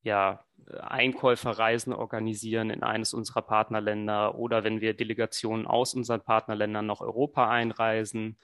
ja, 0.04 0.46
Einkäuferreisen 0.82 1.94
organisieren 1.94 2.70
in 2.70 2.84
eines 2.84 3.14
unserer 3.14 3.42
Partnerländer 3.42 4.36
oder 4.36 4.64
wenn 4.64 4.82
wir 4.82 4.94
Delegationen 4.94 5.66
aus 5.66 5.94
unseren 5.94 6.22
Partnerländern 6.22 6.86
nach 6.86 7.02
Europa 7.02 7.50
einreisen 7.50 8.38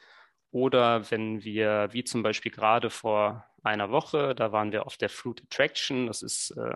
oder 0.51 1.09
wenn 1.11 1.43
wir, 1.43 1.89
wie 1.91 2.03
zum 2.03 2.23
Beispiel 2.23 2.51
gerade 2.51 2.89
vor 2.89 3.45
einer 3.63 3.91
Woche, 3.91 4.35
da 4.35 4.51
waren 4.51 4.71
wir 4.71 4.85
auf 4.85 4.97
der 4.97 5.09
Fruit 5.09 5.41
Attraction, 5.43 6.07
das 6.07 6.21
ist 6.21 6.51
äh, 6.51 6.75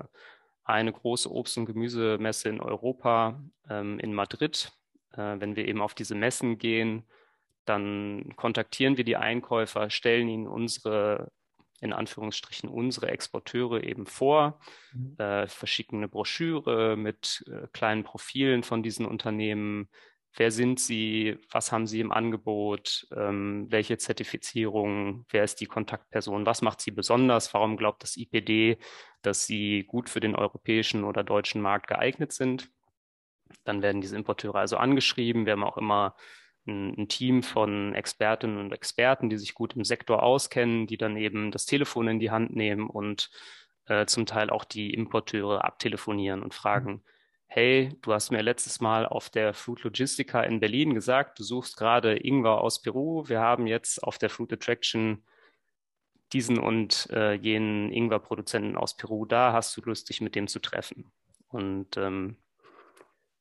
eine 0.64 0.92
große 0.92 1.32
Obst- 1.32 1.58
und 1.58 1.66
Gemüsemesse 1.66 2.50
in 2.50 2.62
Europa, 2.62 3.44
ähm, 3.70 4.00
in 4.00 4.14
Madrid. 4.14 4.72
Äh, 5.14 5.40
wenn 5.40 5.56
wir 5.56 5.68
eben 5.68 5.82
auf 5.82 5.94
diese 5.94 6.16
Messen 6.16 6.58
gehen, 6.58 7.04
dann 7.66 8.34
kontaktieren 8.36 8.98
wir 8.98 9.04
die 9.04 9.18
Einkäufer, 9.18 9.90
stellen 9.90 10.28
ihnen 10.28 10.48
unsere, 10.48 11.32
in 11.82 11.94
Anführungsstrichen, 11.94 12.70
unsere 12.70 13.10
Exporteure 13.10 13.84
eben 13.84 14.06
vor, 14.06 14.60
mhm. 14.94 15.16
äh, 15.18 15.48
verschicken 15.48 16.00
eine 16.00 16.08
Broschüre 16.08 16.96
mit 16.96 17.44
äh, 17.48 17.68
kleinen 17.74 18.04
Profilen 18.04 18.64
von 18.64 18.84
diesen 18.84 19.06
Unternehmen, 19.06 19.90
Wer 20.38 20.52
sind 20.52 20.80
Sie? 20.82 21.38
Was 21.50 21.72
haben 21.72 21.88
Sie 21.88 22.02
im 22.02 22.12
Angebot? 22.12 23.08
Ähm, 23.16 23.68
welche 23.70 23.98
Zertifizierung? 23.98 25.26
Wer 25.30 25.46
ist 25.46 25.62
die 25.62 25.66
Kontaktperson? 25.66 26.46
Was 26.46 26.62
macht 26.62 26.82
Sie 26.82 26.92
besonders? 26.92 27.54
Warum 27.54 27.78
glaubt 27.78 28.04
das 28.04 28.18
IPD, 28.18 28.78
dass 29.22 29.46
Sie 29.46 29.84
gut 29.84 30.10
für 30.10 30.20
den 30.20 30.36
europäischen 30.36 31.06
oder 31.06 31.24
deutschen 31.24 31.62
Markt 31.62 31.88
geeignet 31.88 32.34
sind? 32.34 32.70
Dann 33.64 33.82
werden 33.82 34.02
diese 34.02 34.18
Importeure 34.18 34.56
also 34.56 34.76
angeschrieben. 34.76 35.46
Wir 35.46 35.54
haben 35.54 35.64
auch 35.64 35.78
immer 35.78 36.16
ein, 36.68 36.94
ein 36.98 37.08
Team 37.08 37.42
von 37.42 37.94
Expertinnen 37.94 38.58
und 38.58 38.74
Experten, 38.74 39.30
die 39.30 39.38
sich 39.38 39.54
gut 39.54 39.76
im 39.76 39.86
Sektor 39.86 40.22
auskennen, 40.22 40.86
die 40.86 40.98
dann 40.98 41.16
eben 41.16 41.52
das 41.52 41.66
Telefon 41.66 42.10
in 42.10 42.20
die 42.20 42.32
Hand 42.32 42.54
nehmen 42.54 42.90
und 42.90 43.30
äh, 43.86 44.06
zum 44.06 44.26
Teil 44.26 44.50
auch 44.50 44.66
die 44.66 44.94
Importeure 44.94 45.64
abtelefonieren 45.64 46.44
und 46.44 46.54
fragen, 46.54 46.92
mhm 46.92 47.02
hey, 47.56 47.98
du 48.02 48.12
hast 48.12 48.32
mir 48.32 48.42
letztes 48.42 48.82
Mal 48.82 49.06
auf 49.06 49.30
der 49.30 49.54
Food 49.54 49.84
Logistica 49.84 50.42
in 50.42 50.60
Berlin 50.60 50.94
gesagt, 50.94 51.40
du 51.40 51.44
suchst 51.44 51.78
gerade 51.78 52.18
Ingwer 52.18 52.60
aus 52.60 52.82
Peru. 52.82 53.30
Wir 53.30 53.40
haben 53.40 53.66
jetzt 53.66 54.04
auf 54.04 54.18
der 54.18 54.30
Food 54.30 54.52
Attraction 54.52 55.24
diesen 56.34 56.60
und 56.60 57.10
äh, 57.12 57.32
jenen 57.36 57.94
Ingwer-Produzenten 57.94 58.76
aus 58.76 58.98
Peru 58.98 59.26
da. 59.26 59.54
Hast 59.54 59.78
du 59.78 59.82
Lust, 59.86 60.10
dich 60.10 60.20
mit 60.20 60.36
dem 60.36 60.50
zu 60.50 60.60
treffen? 60.60 61.14
Und 61.48 61.96
ähm, 61.96 62.36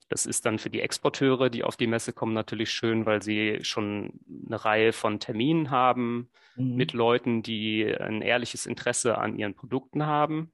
Das 0.08 0.26
ist 0.26 0.46
dann 0.46 0.60
für 0.60 0.70
die 0.70 0.80
Exporteure, 0.80 1.50
die 1.50 1.64
auf 1.64 1.76
die 1.76 1.88
Messe 1.88 2.12
kommen, 2.12 2.34
natürlich 2.34 2.70
schön, 2.70 3.06
weil 3.06 3.20
sie 3.20 3.64
schon 3.64 4.20
eine 4.46 4.64
Reihe 4.64 4.92
von 4.92 5.18
Terminen 5.18 5.70
haben 5.70 6.30
mhm. 6.54 6.76
mit 6.76 6.92
Leuten, 6.92 7.42
die 7.42 7.84
ein 7.86 8.22
ehrliches 8.22 8.66
Interesse 8.66 9.18
an 9.18 9.36
ihren 9.36 9.54
Produkten 9.54 10.06
haben. 10.06 10.52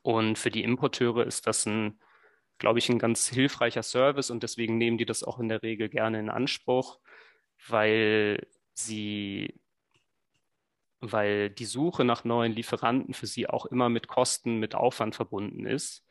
Und 0.00 0.38
für 0.38 0.50
die 0.50 0.62
Importeure 0.62 1.26
ist 1.26 1.46
das 1.46 1.66
ein, 1.66 2.00
glaube 2.58 2.78
ich, 2.78 2.88
ein 2.88 2.98
ganz 2.98 3.28
hilfreicher 3.28 3.82
Service 3.82 4.30
und 4.30 4.42
deswegen 4.42 4.78
nehmen 4.78 4.98
die 4.98 5.06
das 5.06 5.24
auch 5.24 5.38
in 5.38 5.48
der 5.48 5.62
Regel 5.62 5.88
gerne 5.88 6.20
in 6.20 6.30
Anspruch, 6.30 7.00
weil 7.68 8.46
sie 8.74 9.60
weil 11.12 11.50
die 11.50 11.66
Suche 11.66 12.04
nach 12.04 12.24
neuen 12.24 12.52
Lieferanten 12.52 13.14
für 13.14 13.26
sie 13.26 13.48
auch 13.48 13.66
immer 13.66 13.88
mit 13.88 14.08
Kosten, 14.08 14.58
mit 14.58 14.74
Aufwand 14.74 15.14
verbunden 15.14 15.66
ist. 15.66 16.06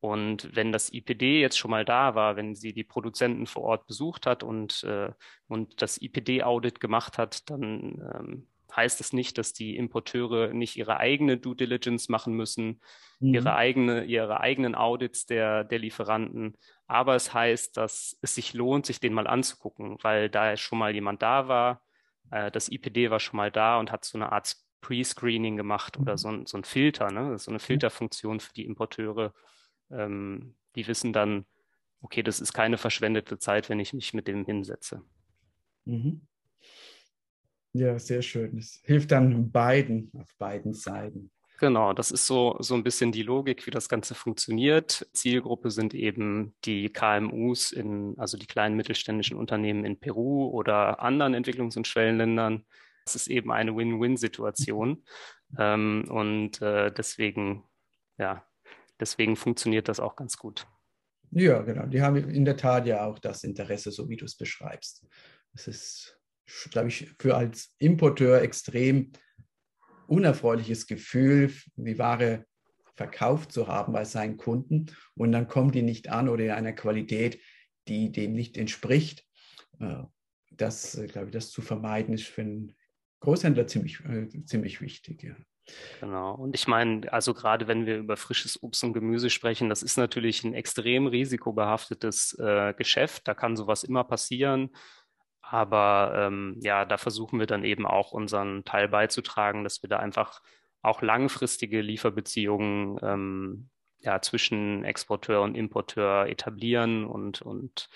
Und 0.00 0.54
wenn 0.54 0.70
das 0.72 0.92
IPD 0.92 1.40
jetzt 1.40 1.56
schon 1.56 1.70
mal 1.70 1.84
da 1.84 2.14
war, 2.14 2.36
wenn 2.36 2.54
sie 2.54 2.74
die 2.74 2.84
Produzenten 2.84 3.46
vor 3.46 3.62
Ort 3.62 3.86
besucht 3.86 4.26
hat 4.26 4.42
und, 4.42 4.82
äh, 4.84 5.12
und 5.48 5.80
das 5.80 6.00
IPD-Audit 6.00 6.80
gemacht 6.80 7.16
hat, 7.16 7.48
dann 7.48 8.02
ähm, 8.14 8.48
heißt 8.74 9.00
es 9.00 9.12
nicht, 9.12 9.38
dass 9.38 9.52
die 9.52 9.76
Importeure 9.76 10.52
nicht 10.52 10.76
ihre 10.76 10.98
eigene 10.98 11.38
Due 11.38 11.56
Diligence 11.56 12.08
machen 12.08 12.34
müssen, 12.34 12.80
mhm. 13.20 13.34
ihre, 13.34 13.54
eigene, 13.54 14.04
ihre 14.04 14.40
eigenen 14.40 14.74
Audits 14.74 15.26
der, 15.26 15.64
der 15.64 15.78
Lieferanten. 15.78 16.56
Aber 16.86 17.14
es 17.14 17.32
heißt, 17.32 17.76
dass 17.76 18.18
es 18.20 18.34
sich 18.34 18.54
lohnt, 18.54 18.86
sich 18.86 19.00
den 19.00 19.14
mal 19.14 19.26
anzugucken, 19.26 19.98
weil 20.02 20.28
da 20.28 20.56
schon 20.56 20.78
mal 20.78 20.94
jemand 20.94 21.22
da 21.22 21.48
war, 21.48 21.82
äh, 22.30 22.50
das 22.50 22.68
IPD 22.68 23.10
war 23.10 23.20
schon 23.20 23.36
mal 23.36 23.50
da 23.50 23.78
und 23.78 23.92
hat 23.92 24.04
so 24.04 24.18
eine 24.18 24.32
Art 24.32 24.56
Pre-Screening 24.80 25.56
gemacht 25.56 25.98
oder 25.98 26.12
mhm. 26.12 26.18
so 26.18 26.28
ein, 26.28 26.46
so 26.46 26.58
ein 26.58 26.64
Filter, 26.64 27.10
ne? 27.10 27.38
so 27.38 27.50
eine 27.50 27.60
Filterfunktion 27.60 28.40
für 28.40 28.52
die 28.52 28.66
Importeure 28.66 29.32
ähm, 29.90 30.54
die 30.76 30.86
wissen 30.86 31.12
dann, 31.12 31.46
okay, 32.00 32.22
das 32.22 32.40
ist 32.40 32.52
keine 32.52 32.78
verschwendete 32.78 33.38
Zeit, 33.38 33.68
wenn 33.68 33.80
ich 33.80 33.92
mich 33.92 34.14
mit 34.14 34.28
dem 34.28 34.44
hinsetze. 34.44 35.02
Mhm. 35.84 36.26
Ja, 37.74 37.98
sehr 37.98 38.22
schön. 38.22 38.56
Es 38.56 38.80
hilft 38.84 39.10
dann 39.10 39.50
beiden, 39.50 40.10
auf 40.16 40.32
beiden 40.38 40.74
Seiten. 40.74 41.30
Genau, 41.58 41.92
das 41.92 42.10
ist 42.10 42.26
so, 42.26 42.56
so 42.60 42.74
ein 42.74 42.84
bisschen 42.84 43.10
die 43.10 43.22
Logik, 43.22 43.66
wie 43.66 43.70
das 43.70 43.88
Ganze 43.88 44.14
funktioniert. 44.14 45.08
Zielgruppe 45.12 45.70
sind 45.70 45.92
eben 45.92 46.54
die 46.64 46.92
KMUs 46.92 47.72
in, 47.72 48.14
also 48.18 48.36
die 48.36 48.46
kleinen 48.46 48.76
mittelständischen 48.76 49.36
Unternehmen 49.36 49.84
in 49.84 49.98
Peru 49.98 50.48
oder 50.48 51.00
anderen 51.00 51.34
Entwicklungs- 51.34 51.76
und 51.76 51.86
Schwellenländern. 51.86 52.64
Es 53.06 53.16
ist 53.16 53.28
eben 53.28 53.52
eine 53.52 53.76
Win-Win-Situation. 53.76 55.04
Ähm, 55.58 56.04
und 56.08 56.62
äh, 56.62 56.92
deswegen, 56.92 57.64
ja, 58.18 58.44
deswegen 59.00 59.36
funktioniert 59.36 59.88
das 59.88 60.00
auch 60.00 60.16
ganz 60.16 60.36
gut. 60.36 60.66
Ja, 61.30 61.62
genau. 61.62 61.86
Die 61.86 62.02
haben 62.02 62.16
in 62.16 62.44
der 62.44 62.56
Tat 62.56 62.86
ja 62.86 63.04
auch 63.04 63.18
das 63.18 63.42
Interesse, 63.42 63.90
so 63.90 64.08
wie 64.08 64.16
du 64.16 64.24
es 64.24 64.36
beschreibst. 64.36 65.04
Es 65.54 65.66
ist, 65.66 66.20
glaube 66.70 66.88
ich, 66.88 67.14
für 67.18 67.36
als 67.36 67.74
Importeur 67.78 68.42
extrem 68.42 69.12
unerfreuliches 70.06 70.86
Gefühl, 70.86 71.52
die 71.76 71.98
Ware 71.98 72.44
verkauft 72.94 73.52
zu 73.52 73.66
haben 73.66 73.92
bei 73.92 74.04
seinen 74.04 74.36
Kunden 74.36 74.86
und 75.16 75.32
dann 75.32 75.48
kommt 75.48 75.74
die 75.74 75.82
nicht 75.82 76.10
an 76.10 76.28
oder 76.28 76.44
in 76.44 76.50
einer 76.50 76.72
Qualität, 76.72 77.40
die 77.88 78.12
dem 78.12 78.32
nicht 78.32 78.56
entspricht. 78.56 79.24
Äh, 79.80 80.04
das, 80.52 81.00
glaube 81.08 81.26
ich, 81.26 81.32
das 81.32 81.50
zu 81.50 81.62
vermeiden 81.62 82.14
ist 82.14 82.26
für 82.26 82.42
einen 82.42 82.76
Großhändler 83.20 83.66
ziemlich, 83.66 84.00
äh, 84.04 84.28
ziemlich 84.44 84.80
wichtig. 84.80 85.22
Ja. 85.22 85.34
Genau. 86.00 86.34
Und 86.34 86.54
ich 86.54 86.68
meine, 86.68 87.10
also 87.12 87.32
gerade 87.32 87.66
wenn 87.66 87.86
wir 87.86 87.96
über 87.98 88.16
frisches 88.16 88.62
Obst 88.62 88.84
und 88.84 88.92
Gemüse 88.92 89.30
sprechen, 89.30 89.68
das 89.68 89.82
ist 89.82 89.96
natürlich 89.96 90.44
ein 90.44 90.54
extrem 90.54 91.06
risikobehaftetes 91.06 92.38
äh, 92.38 92.74
Geschäft. 92.74 93.26
Da 93.26 93.34
kann 93.34 93.56
sowas 93.56 93.82
immer 93.82 94.04
passieren. 94.04 94.70
Aber 95.48 96.12
ähm, 96.16 96.58
ja, 96.60 96.84
da 96.84 96.96
versuchen 96.96 97.38
wir 97.38 97.46
dann 97.46 97.64
eben 97.64 97.86
auch 97.86 98.12
unseren 98.12 98.64
Teil 98.64 98.88
beizutragen, 98.88 99.64
dass 99.64 99.82
wir 99.82 99.88
da 99.88 99.98
einfach 99.98 100.40
auch 100.82 101.02
langfristige 101.02 101.80
Lieferbeziehungen 101.80 102.98
ähm, 103.02 103.68
ja, 104.00 104.20
zwischen 104.20 104.84
Exporteur 104.84 105.42
und 105.42 105.56
Importeur 105.56 106.26
etablieren 106.28 107.04
und, 107.06 107.40
und 107.42 107.88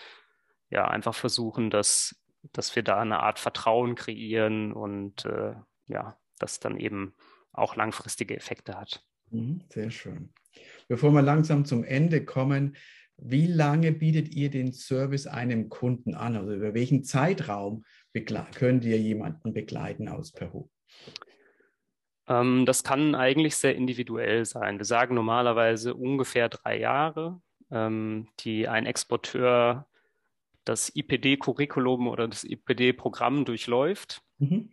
ja, 0.70 0.88
einfach 0.88 1.14
versuchen, 1.14 1.70
dass, 1.70 2.16
dass 2.52 2.74
wir 2.76 2.82
da 2.82 3.00
eine 3.00 3.20
Art 3.20 3.38
Vertrauen 3.38 3.94
kreieren 3.94 4.72
und 4.72 5.24
äh, 5.26 5.54
ja, 5.86 6.16
das 6.38 6.60
dann 6.60 6.78
eben 6.78 7.14
auch 7.52 7.76
langfristige 7.76 8.36
Effekte 8.36 8.78
hat. 8.78 9.04
Mhm, 9.30 9.64
sehr 9.68 9.90
schön. 9.90 10.32
Bevor 10.88 11.12
wir 11.12 11.22
langsam 11.22 11.64
zum 11.64 11.84
Ende 11.84 12.24
kommen, 12.24 12.76
wie 13.18 13.46
lange 13.46 13.92
bietet 13.92 14.34
ihr 14.34 14.50
den 14.50 14.72
Service 14.72 15.26
einem 15.26 15.68
Kunden 15.68 16.14
an? 16.14 16.36
Also 16.36 16.54
über 16.54 16.74
welchen 16.74 17.04
Zeitraum 17.04 17.84
könnt 18.54 18.84
ihr 18.84 18.98
jemanden 18.98 19.52
begleiten 19.52 20.08
aus 20.08 20.32
Peru? 20.32 20.68
Ähm, 22.26 22.66
das 22.66 22.84
kann 22.84 23.14
eigentlich 23.14 23.56
sehr 23.56 23.74
individuell 23.76 24.44
sein. 24.44 24.78
Wir 24.78 24.84
sagen 24.84 25.14
normalerweise 25.14 25.94
ungefähr 25.94 26.48
drei 26.48 26.78
Jahre, 26.78 27.40
ähm, 27.70 28.28
die 28.40 28.68
ein 28.68 28.86
Exporteur 28.86 29.86
das 30.64 30.94
IPD-Curriculum 30.94 32.08
oder 32.08 32.28
das 32.28 32.44
IPD-Programm 32.44 33.44
durchläuft. 33.44 34.22
Mhm. 34.38 34.70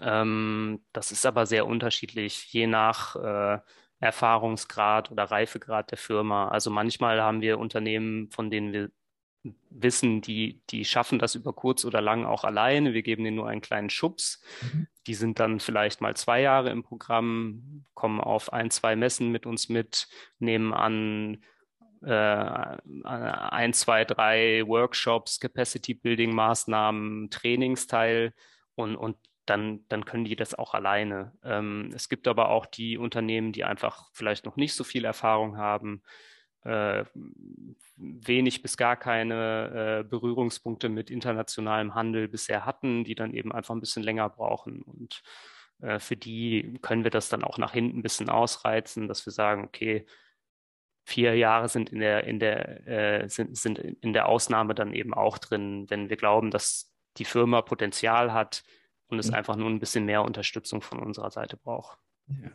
Ähm, 0.00 0.80
das 0.92 1.12
ist 1.12 1.26
aber 1.26 1.46
sehr 1.46 1.66
unterschiedlich, 1.66 2.52
je 2.52 2.66
nach 2.66 3.16
äh, 3.16 3.60
Erfahrungsgrad 4.00 5.10
oder 5.10 5.24
Reifegrad 5.24 5.90
der 5.90 5.98
Firma. 5.98 6.48
Also 6.48 6.70
manchmal 6.70 7.22
haben 7.22 7.40
wir 7.40 7.58
Unternehmen, 7.58 8.30
von 8.30 8.50
denen 8.50 8.72
wir 8.72 8.90
wissen, 9.70 10.20
die, 10.20 10.60
die 10.70 10.84
schaffen 10.84 11.18
das 11.18 11.34
über 11.34 11.52
kurz 11.52 11.84
oder 11.84 12.00
lang 12.00 12.24
auch 12.24 12.44
alleine. 12.44 12.94
Wir 12.94 13.02
geben 13.02 13.24
denen 13.24 13.36
nur 13.36 13.48
einen 13.48 13.60
kleinen 13.60 13.90
Schubs. 13.90 14.42
Mhm. 14.62 14.86
Die 15.06 15.14
sind 15.14 15.38
dann 15.40 15.60
vielleicht 15.60 16.00
mal 16.00 16.16
zwei 16.16 16.40
Jahre 16.40 16.70
im 16.70 16.82
Programm, 16.82 17.84
kommen 17.94 18.20
auf 18.20 18.52
ein, 18.52 18.70
zwei 18.70 18.96
Messen 18.96 19.30
mit 19.30 19.46
uns 19.46 19.68
mit, 19.68 20.08
nehmen 20.38 20.72
an 20.72 21.42
äh, 22.02 22.76
ein, 23.04 23.72
zwei, 23.72 24.04
drei 24.04 24.66
Workshops, 24.66 25.40
Capacity 25.40 25.94
Building 25.94 26.32
Maßnahmen, 26.34 27.30
Trainingsteil 27.30 28.34
und, 28.74 28.96
und 28.96 29.16
dann, 29.48 29.84
dann 29.88 30.04
können 30.04 30.24
die 30.24 30.36
das 30.36 30.54
auch 30.54 30.74
alleine. 30.74 31.32
Ähm, 31.42 31.90
es 31.94 32.08
gibt 32.08 32.28
aber 32.28 32.50
auch 32.50 32.66
die 32.66 32.98
Unternehmen, 32.98 33.52
die 33.52 33.64
einfach 33.64 34.10
vielleicht 34.12 34.44
noch 34.44 34.56
nicht 34.56 34.74
so 34.74 34.84
viel 34.84 35.04
Erfahrung 35.04 35.56
haben, 35.56 36.02
äh, 36.64 37.04
wenig 37.96 38.62
bis 38.62 38.76
gar 38.76 38.96
keine 38.96 40.00
äh, 40.00 40.08
Berührungspunkte 40.08 40.88
mit 40.88 41.10
internationalem 41.10 41.94
Handel 41.94 42.28
bisher 42.28 42.66
hatten, 42.66 43.04
die 43.04 43.14
dann 43.14 43.32
eben 43.32 43.52
einfach 43.52 43.74
ein 43.74 43.80
bisschen 43.80 44.02
länger 44.02 44.28
brauchen. 44.28 44.82
Und 44.82 45.22
äh, 45.80 45.98
für 45.98 46.16
die 46.16 46.78
können 46.82 47.04
wir 47.04 47.10
das 47.10 47.28
dann 47.28 47.44
auch 47.44 47.58
nach 47.58 47.72
hinten 47.72 47.98
ein 47.98 48.02
bisschen 48.02 48.28
ausreizen, 48.28 49.08
dass 49.08 49.24
wir 49.24 49.32
sagen, 49.32 49.64
okay, 49.64 50.04
vier 51.04 51.36
Jahre 51.36 51.68
sind 51.68 51.90
in 51.90 52.00
der, 52.00 52.24
in 52.24 52.38
der, 52.38 52.86
äh, 52.86 53.28
sind, 53.28 53.56
sind 53.56 53.78
in 53.78 54.12
der 54.12 54.28
Ausnahme 54.28 54.74
dann 54.74 54.92
eben 54.92 55.14
auch 55.14 55.38
drin, 55.38 55.86
wenn 55.88 56.10
wir 56.10 56.18
glauben, 56.18 56.50
dass 56.50 56.92
die 57.16 57.24
Firma 57.24 57.62
Potenzial 57.62 58.32
hat, 58.32 58.62
und 59.08 59.18
es 59.18 59.28
mhm. 59.28 59.34
einfach 59.34 59.56
nur 59.56 59.68
ein 59.68 59.80
bisschen 59.80 60.04
mehr 60.04 60.22
Unterstützung 60.22 60.82
von 60.82 61.00
unserer 61.00 61.30
Seite 61.30 61.56
braucht. 61.56 61.98
Ja. 62.28 62.50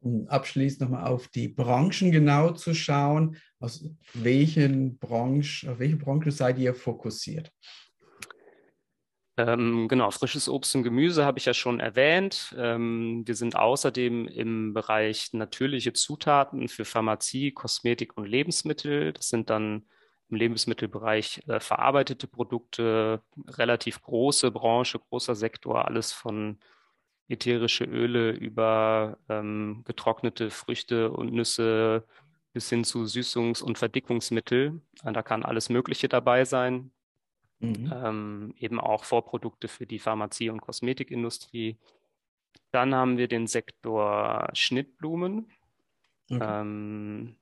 Um 0.00 0.28
abschließend 0.28 0.82
nochmal 0.82 1.08
auf 1.08 1.28
die 1.28 1.48
Branchen 1.48 2.12
genau 2.12 2.52
zu 2.52 2.72
schauen, 2.72 3.36
aus 3.58 3.84
welchen 4.14 4.96
Branchen, 4.98 5.68
auf 5.68 5.78
welche 5.80 5.96
Branche 5.96 6.30
seid 6.30 6.58
ihr 6.58 6.74
fokussiert? 6.74 7.52
Ähm, 9.38 9.86
genau, 9.86 10.10
frisches 10.10 10.48
Obst 10.48 10.74
und 10.74 10.82
Gemüse 10.82 11.24
habe 11.24 11.38
ich 11.38 11.44
ja 11.44 11.54
schon 11.54 11.78
erwähnt. 11.78 12.54
Ähm, 12.58 13.22
wir 13.24 13.36
sind 13.36 13.54
außerdem 13.54 14.26
im 14.26 14.74
Bereich 14.74 15.32
natürliche 15.32 15.92
Zutaten 15.92 16.68
für 16.68 16.84
Pharmazie, 16.84 17.52
Kosmetik 17.52 18.16
und 18.16 18.26
Lebensmittel. 18.26 19.12
Das 19.12 19.28
sind 19.28 19.48
dann 19.48 19.86
im 20.30 20.36
Lebensmittelbereich 20.36 21.42
äh, 21.48 21.60
verarbeitete 21.60 22.26
Produkte, 22.26 23.22
relativ 23.46 24.02
große 24.02 24.50
Branche, 24.50 24.98
großer 24.98 25.34
Sektor, 25.34 25.86
alles 25.86 26.12
von 26.12 26.58
ätherische 27.28 27.84
Öle 27.84 28.30
über 28.30 29.18
ähm, 29.28 29.82
getrocknete 29.84 30.50
Früchte 30.50 31.10
und 31.10 31.32
Nüsse 31.32 32.04
bis 32.52 32.70
hin 32.70 32.84
zu 32.84 33.04
Süßungs- 33.04 33.62
und 33.62 33.78
Verdickungsmittel. 33.78 34.80
Da 35.02 35.22
kann 35.22 35.44
alles 35.44 35.68
Mögliche 35.68 36.08
dabei 36.08 36.44
sein. 36.44 36.90
Mhm. 37.60 37.92
Ähm, 37.92 38.54
eben 38.58 38.80
auch 38.80 39.04
Vorprodukte 39.04 39.68
für 39.68 39.86
die 39.86 39.98
Pharmazie- 39.98 40.50
und 40.50 40.60
Kosmetikindustrie. 40.60 41.76
Dann 42.70 42.94
haben 42.94 43.18
wir 43.18 43.28
den 43.28 43.46
Sektor 43.46 44.48
Schnittblumen. 44.52 45.50
Okay. 46.30 46.60
Ähm, 46.60 47.36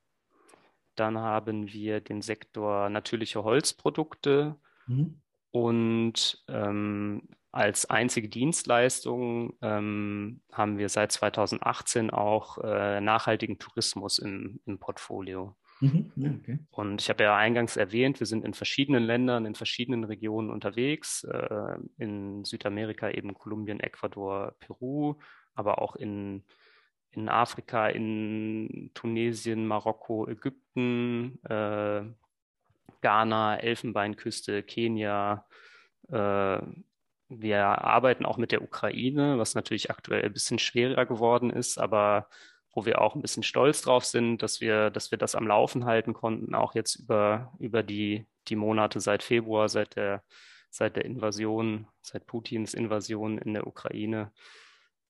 dann 0.97 1.19
haben 1.19 1.73
wir 1.73 2.01
den 2.01 2.23
Sektor 2.23 2.89
natürliche 2.89 3.45
Holzprodukte 3.45 4.57
mhm. 4.87 5.21
und 5.51 6.45
ähm, 6.49 7.29
als 7.53 7.89
einzige 7.89 8.29
Dienstleistung 8.29 9.55
ähm, 9.63 10.43
haben 10.53 10.77
wir 10.77 10.91
seit 10.91 11.13
2018 11.13 12.11
auch 12.11 12.59
äh, 12.59 13.01
nachhaltigen 13.01 13.59
Tourismus 13.59 14.19
im, 14.19 14.61
im 14.67 14.79
Portfolio. 14.79 15.57
Mhm. 15.81 16.13
Ja, 16.17 16.31
okay. 16.31 16.59
Und 16.71 17.01
ich 17.01 17.09
habe 17.09 17.25
ja 17.25 17.37
eingangs 17.37 17.77
erwähnt, 17.77 18.21
wir 18.21 18.27
sind 18.27 18.45
in 18.45 18.55
verschiedenen 18.55 19.05
Ländern, 19.05 19.47
in 19.47 19.55
verschiedenen 19.55 20.05
Regionen 20.05 20.51
unterwegs. 20.51 21.25
Äh, 21.25 21.77
in 21.99 22.45
Südamerika 22.45 23.11
eben 23.11 23.35
Kolumbien, 23.35 23.81
Ecuador, 23.81 24.55
Peru, 24.59 25.17
aber 25.55 25.81
auch 25.81 25.97
in, 25.97 26.45
in 27.17 27.29
Afrika, 27.29 27.89
in 27.89 28.91
Tunesien, 28.95 29.67
Marokko, 29.67 30.29
Ägypten, 30.29 31.39
äh, 31.45 32.03
Ghana, 33.01 33.59
Elfenbeinküste, 33.59 34.63
Kenia. 34.63 35.47
Äh, 36.09 36.59
wir 37.29 37.65
arbeiten 37.65 38.25
auch 38.25 38.37
mit 38.37 38.53
der 38.53 38.63
Ukraine, 38.63 39.39
was 39.39 39.55
natürlich 39.55 39.91
aktuell 39.91 40.25
ein 40.25 40.33
bisschen 40.33 40.59
schwerer 40.59 41.07
geworden 41.07 41.51
ist, 41.51 41.79
aber 41.79 42.29
wo 42.73 42.85
wir 42.85 43.01
auch 43.01 43.15
ein 43.15 43.23
bisschen 43.23 43.43
stolz 43.43 43.83
drauf 43.83 44.05
sind, 44.05 44.43
dass 44.43 44.61
wir, 44.61 44.91
dass 44.91 45.11
wir 45.11 45.19
das 45.19 45.35
am 45.35 45.47
Laufen 45.47 45.87
halten 45.87 46.13
konnten, 46.13 46.55
auch 46.55 46.75
jetzt 46.75 46.97
über, 46.97 47.53
über 47.59 47.83
die, 47.83 48.27
die 48.49 48.57
Monate 48.57 49.01
seit 49.01 49.23
Februar, 49.23 49.69
seit 49.69 49.97
der, 49.97 50.23
seit 50.71 50.97
der 50.97 51.07
Invasion, 51.07 51.89
seit 52.03 52.27
Putins 52.27 52.75
Invasion 52.75 53.39
in 53.39 53.55
der 53.55 53.67
Ukraine 53.67 54.31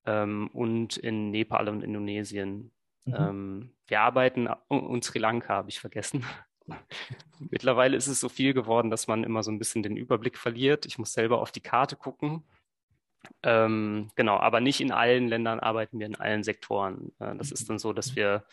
ähm, 0.06 0.48
und 0.52 0.96
in 0.96 1.30
Nepal 1.30 1.68
und 1.68 1.82
Indonesien. 1.82 2.72
Mhm. 3.04 3.14
Ähm, 3.14 3.70
wir 3.86 4.00
arbeiten 4.00 4.48
und 4.68 5.04
Sri 5.04 5.18
Lanka 5.18 5.54
habe 5.54 5.68
ich 5.68 5.80
vergessen. 5.80 6.24
Mittlerweile 7.38 7.96
ist 7.96 8.08
es 8.08 8.20
so 8.20 8.28
viel 8.28 8.54
geworden, 8.54 8.90
dass 8.90 9.06
man 9.06 9.22
immer 9.22 9.42
so 9.42 9.50
ein 9.50 9.58
bisschen 9.58 9.82
den 9.82 9.96
Überblick 9.96 10.38
verliert. 10.38 10.86
Ich 10.86 10.98
muss 10.98 11.12
selber 11.12 11.40
auf 11.40 11.52
die 11.52 11.60
Karte 11.60 11.96
gucken 11.96 12.44
ähm, 13.42 14.10
genau, 14.14 14.38
aber 14.38 14.60
nicht 14.60 14.80
in 14.80 14.92
allen 14.92 15.28
Ländern 15.28 15.60
arbeiten 15.60 15.98
wir 15.98 16.06
in 16.06 16.16
allen 16.16 16.42
Sektoren. 16.42 17.12
Äh, 17.18 17.36
das 17.36 17.50
ist 17.52 17.68
dann 17.68 17.78
so, 17.78 17.92
dass 17.92 18.16
wir 18.16 18.44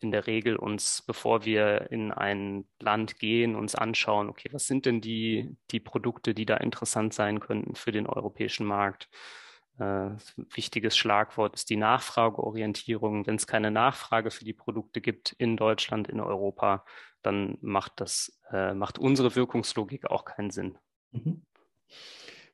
in 0.00 0.10
der 0.10 0.26
Regel 0.26 0.56
uns, 0.56 1.02
bevor 1.06 1.44
wir 1.44 1.90
in 1.90 2.12
ein 2.12 2.66
Land 2.80 3.18
gehen, 3.18 3.56
uns 3.56 3.74
anschauen, 3.74 4.28
okay, 4.28 4.48
was 4.52 4.66
sind 4.66 4.84
denn 4.84 5.00
die, 5.00 5.56
die 5.70 5.80
Produkte, 5.80 6.34
die 6.34 6.44
da 6.44 6.58
interessant 6.58 7.14
sein 7.14 7.40
könnten 7.40 7.74
für 7.74 7.92
den 7.92 8.06
europäischen 8.06 8.66
Markt? 8.66 9.08
Äh, 9.78 10.10
wichtiges 10.54 10.96
Schlagwort 10.96 11.54
ist 11.54 11.70
die 11.70 11.76
Nachfrageorientierung. 11.76 13.26
Wenn 13.26 13.36
es 13.36 13.46
keine 13.46 13.70
Nachfrage 13.70 14.30
für 14.30 14.44
die 14.44 14.52
Produkte 14.52 15.00
gibt 15.00 15.32
in 15.38 15.56
Deutschland, 15.56 16.08
in 16.08 16.20
Europa, 16.20 16.84
dann 17.22 17.58
macht 17.60 18.00
das, 18.00 18.40
äh, 18.52 18.74
macht 18.74 18.98
unsere 18.98 19.34
Wirkungslogik 19.34 20.06
auch 20.06 20.24
keinen 20.24 20.50
Sinn. 20.50 20.78
Mhm. 21.12 21.42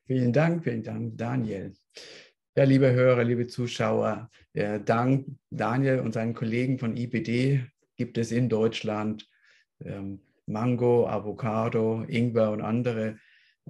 Vielen 0.06 0.32
Dank, 0.32 0.64
vielen 0.64 0.82
Dank, 0.82 1.16
Daniel. 1.16 1.74
Ja, 2.56 2.64
liebe 2.64 2.92
Hörer, 2.92 3.24
liebe 3.24 3.46
Zuschauer, 3.46 4.28
dank 4.52 5.26
Daniel 5.48 6.00
und 6.00 6.12
seinen 6.12 6.34
Kollegen 6.34 6.78
von 6.78 6.96
IBD 6.96 7.64
gibt 7.96 8.18
es 8.18 8.30
in 8.32 8.50
Deutschland 8.50 9.26
ähm, 9.80 10.20
Mango, 10.46 11.08
Avocado, 11.08 12.04
Ingwer 12.08 12.50
und 12.50 12.60
andere 12.60 13.18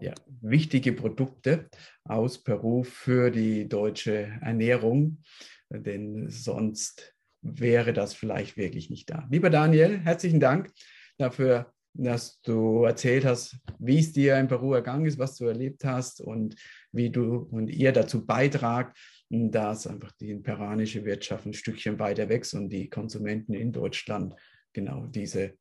ja, 0.01 0.15
wichtige 0.41 0.93
Produkte 0.93 1.69
aus 2.05 2.43
Peru 2.43 2.83
für 2.83 3.31
die 3.31 3.69
deutsche 3.69 4.39
Ernährung, 4.41 5.23
denn 5.71 6.29
sonst 6.31 7.15
wäre 7.43 7.93
das 7.93 8.15
vielleicht 8.15 8.57
wirklich 8.57 8.91
nicht 8.91 9.11
da. 9.11 9.27
Lieber 9.31 9.51
Daniel, 9.51 9.99
herzlichen 9.99 10.41
Dank 10.41 10.71
dafür, 11.19 11.73
dass 11.95 12.41
du 12.41 12.85
erzählt 12.85 13.25
hast, 13.25 13.59
wie 13.79 13.99
es 13.99 14.13
dir 14.13 14.39
in 14.39 14.49
Peru 14.49 14.73
ergangen 14.73 15.05
ist, 15.05 15.19
was 15.19 15.37
du 15.37 15.45
erlebt 15.45 15.85
hast 15.85 16.21
und 16.21 16.57
wie 16.91 17.11
du 17.11 17.37
und 17.51 17.69
ihr 17.69 17.93
dazu 17.93 18.25
beitragt, 18.25 18.97
dass 19.29 19.87
einfach 19.87 20.13
die 20.13 20.35
peruanische 20.37 21.05
Wirtschaft 21.05 21.47
ein 21.47 21.55
Stückchen 21.55 21.99
weiter 21.99 22.29
wächst 22.29 22.55
und 22.55 22.71
die 22.71 22.89
Konsumenten 22.89 23.55
in 23.55 23.73
Deutschland 23.73 24.35
genau 24.73 25.07
diese 25.07 25.55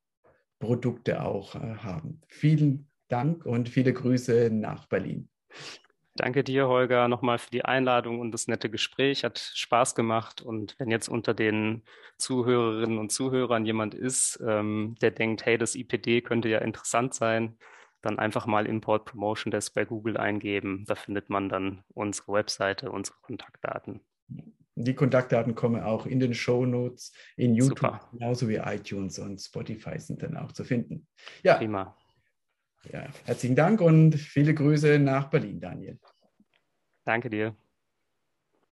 Produkte 0.58 1.22
auch 1.22 1.54
äh, 1.54 1.76
haben. 1.76 2.20
Vielen 2.28 2.88
Dank 3.12 3.44
und 3.44 3.68
viele 3.68 3.92
Grüße 3.92 4.50
nach 4.50 4.86
Berlin. 4.86 5.28
Danke 6.14 6.44
dir, 6.44 6.68
Holger, 6.68 7.08
nochmal 7.08 7.38
für 7.38 7.50
die 7.50 7.64
Einladung 7.64 8.20
und 8.20 8.32
das 8.32 8.46
nette 8.46 8.68
Gespräch. 8.68 9.24
Hat 9.24 9.38
Spaß 9.38 9.94
gemacht. 9.94 10.42
Und 10.42 10.74
wenn 10.78 10.90
jetzt 10.90 11.08
unter 11.08 11.32
den 11.32 11.82
Zuhörerinnen 12.18 12.98
und 12.98 13.12
Zuhörern 13.12 13.64
jemand 13.64 13.94
ist, 13.94 14.42
ähm, 14.46 14.94
der 15.00 15.10
denkt, 15.10 15.46
hey, 15.46 15.56
das 15.56 15.74
IPD 15.74 16.20
könnte 16.20 16.48
ja 16.48 16.58
interessant 16.58 17.14
sein, 17.14 17.56
dann 18.02 18.18
einfach 18.18 18.46
mal 18.46 18.66
Import 18.66 19.06
Promotion 19.06 19.50
Desk 19.50 19.74
bei 19.74 19.84
Google 19.84 20.16
eingeben. 20.16 20.84
Da 20.86 20.96
findet 20.96 21.30
man 21.30 21.48
dann 21.48 21.82
unsere 21.94 22.32
Webseite, 22.32 22.90
unsere 22.90 23.16
Kontaktdaten. 23.22 24.00
Die 24.74 24.94
Kontaktdaten 24.94 25.54
kommen 25.54 25.82
auch 25.82 26.06
in 26.06 26.18
den 26.18 26.34
Show 26.34 26.66
Notes, 26.66 27.12
in 27.36 27.54
YouTube, 27.54 27.78
Super. 27.78 28.00
genauso 28.12 28.48
wie 28.48 28.56
iTunes 28.56 29.18
und 29.18 29.38
Spotify 29.38 29.98
sind 29.98 30.22
dann 30.22 30.36
auch 30.36 30.52
zu 30.52 30.64
finden. 30.64 31.06
Ja, 31.42 31.56
Prima. 31.56 31.94
Ja, 32.90 33.06
herzlichen 33.24 33.56
Dank 33.56 33.80
und 33.80 34.14
viele 34.16 34.54
Grüße 34.54 34.98
nach 34.98 35.30
Berlin, 35.30 35.60
Daniel. 35.60 35.98
Danke 37.04 37.30
dir. 37.30 37.56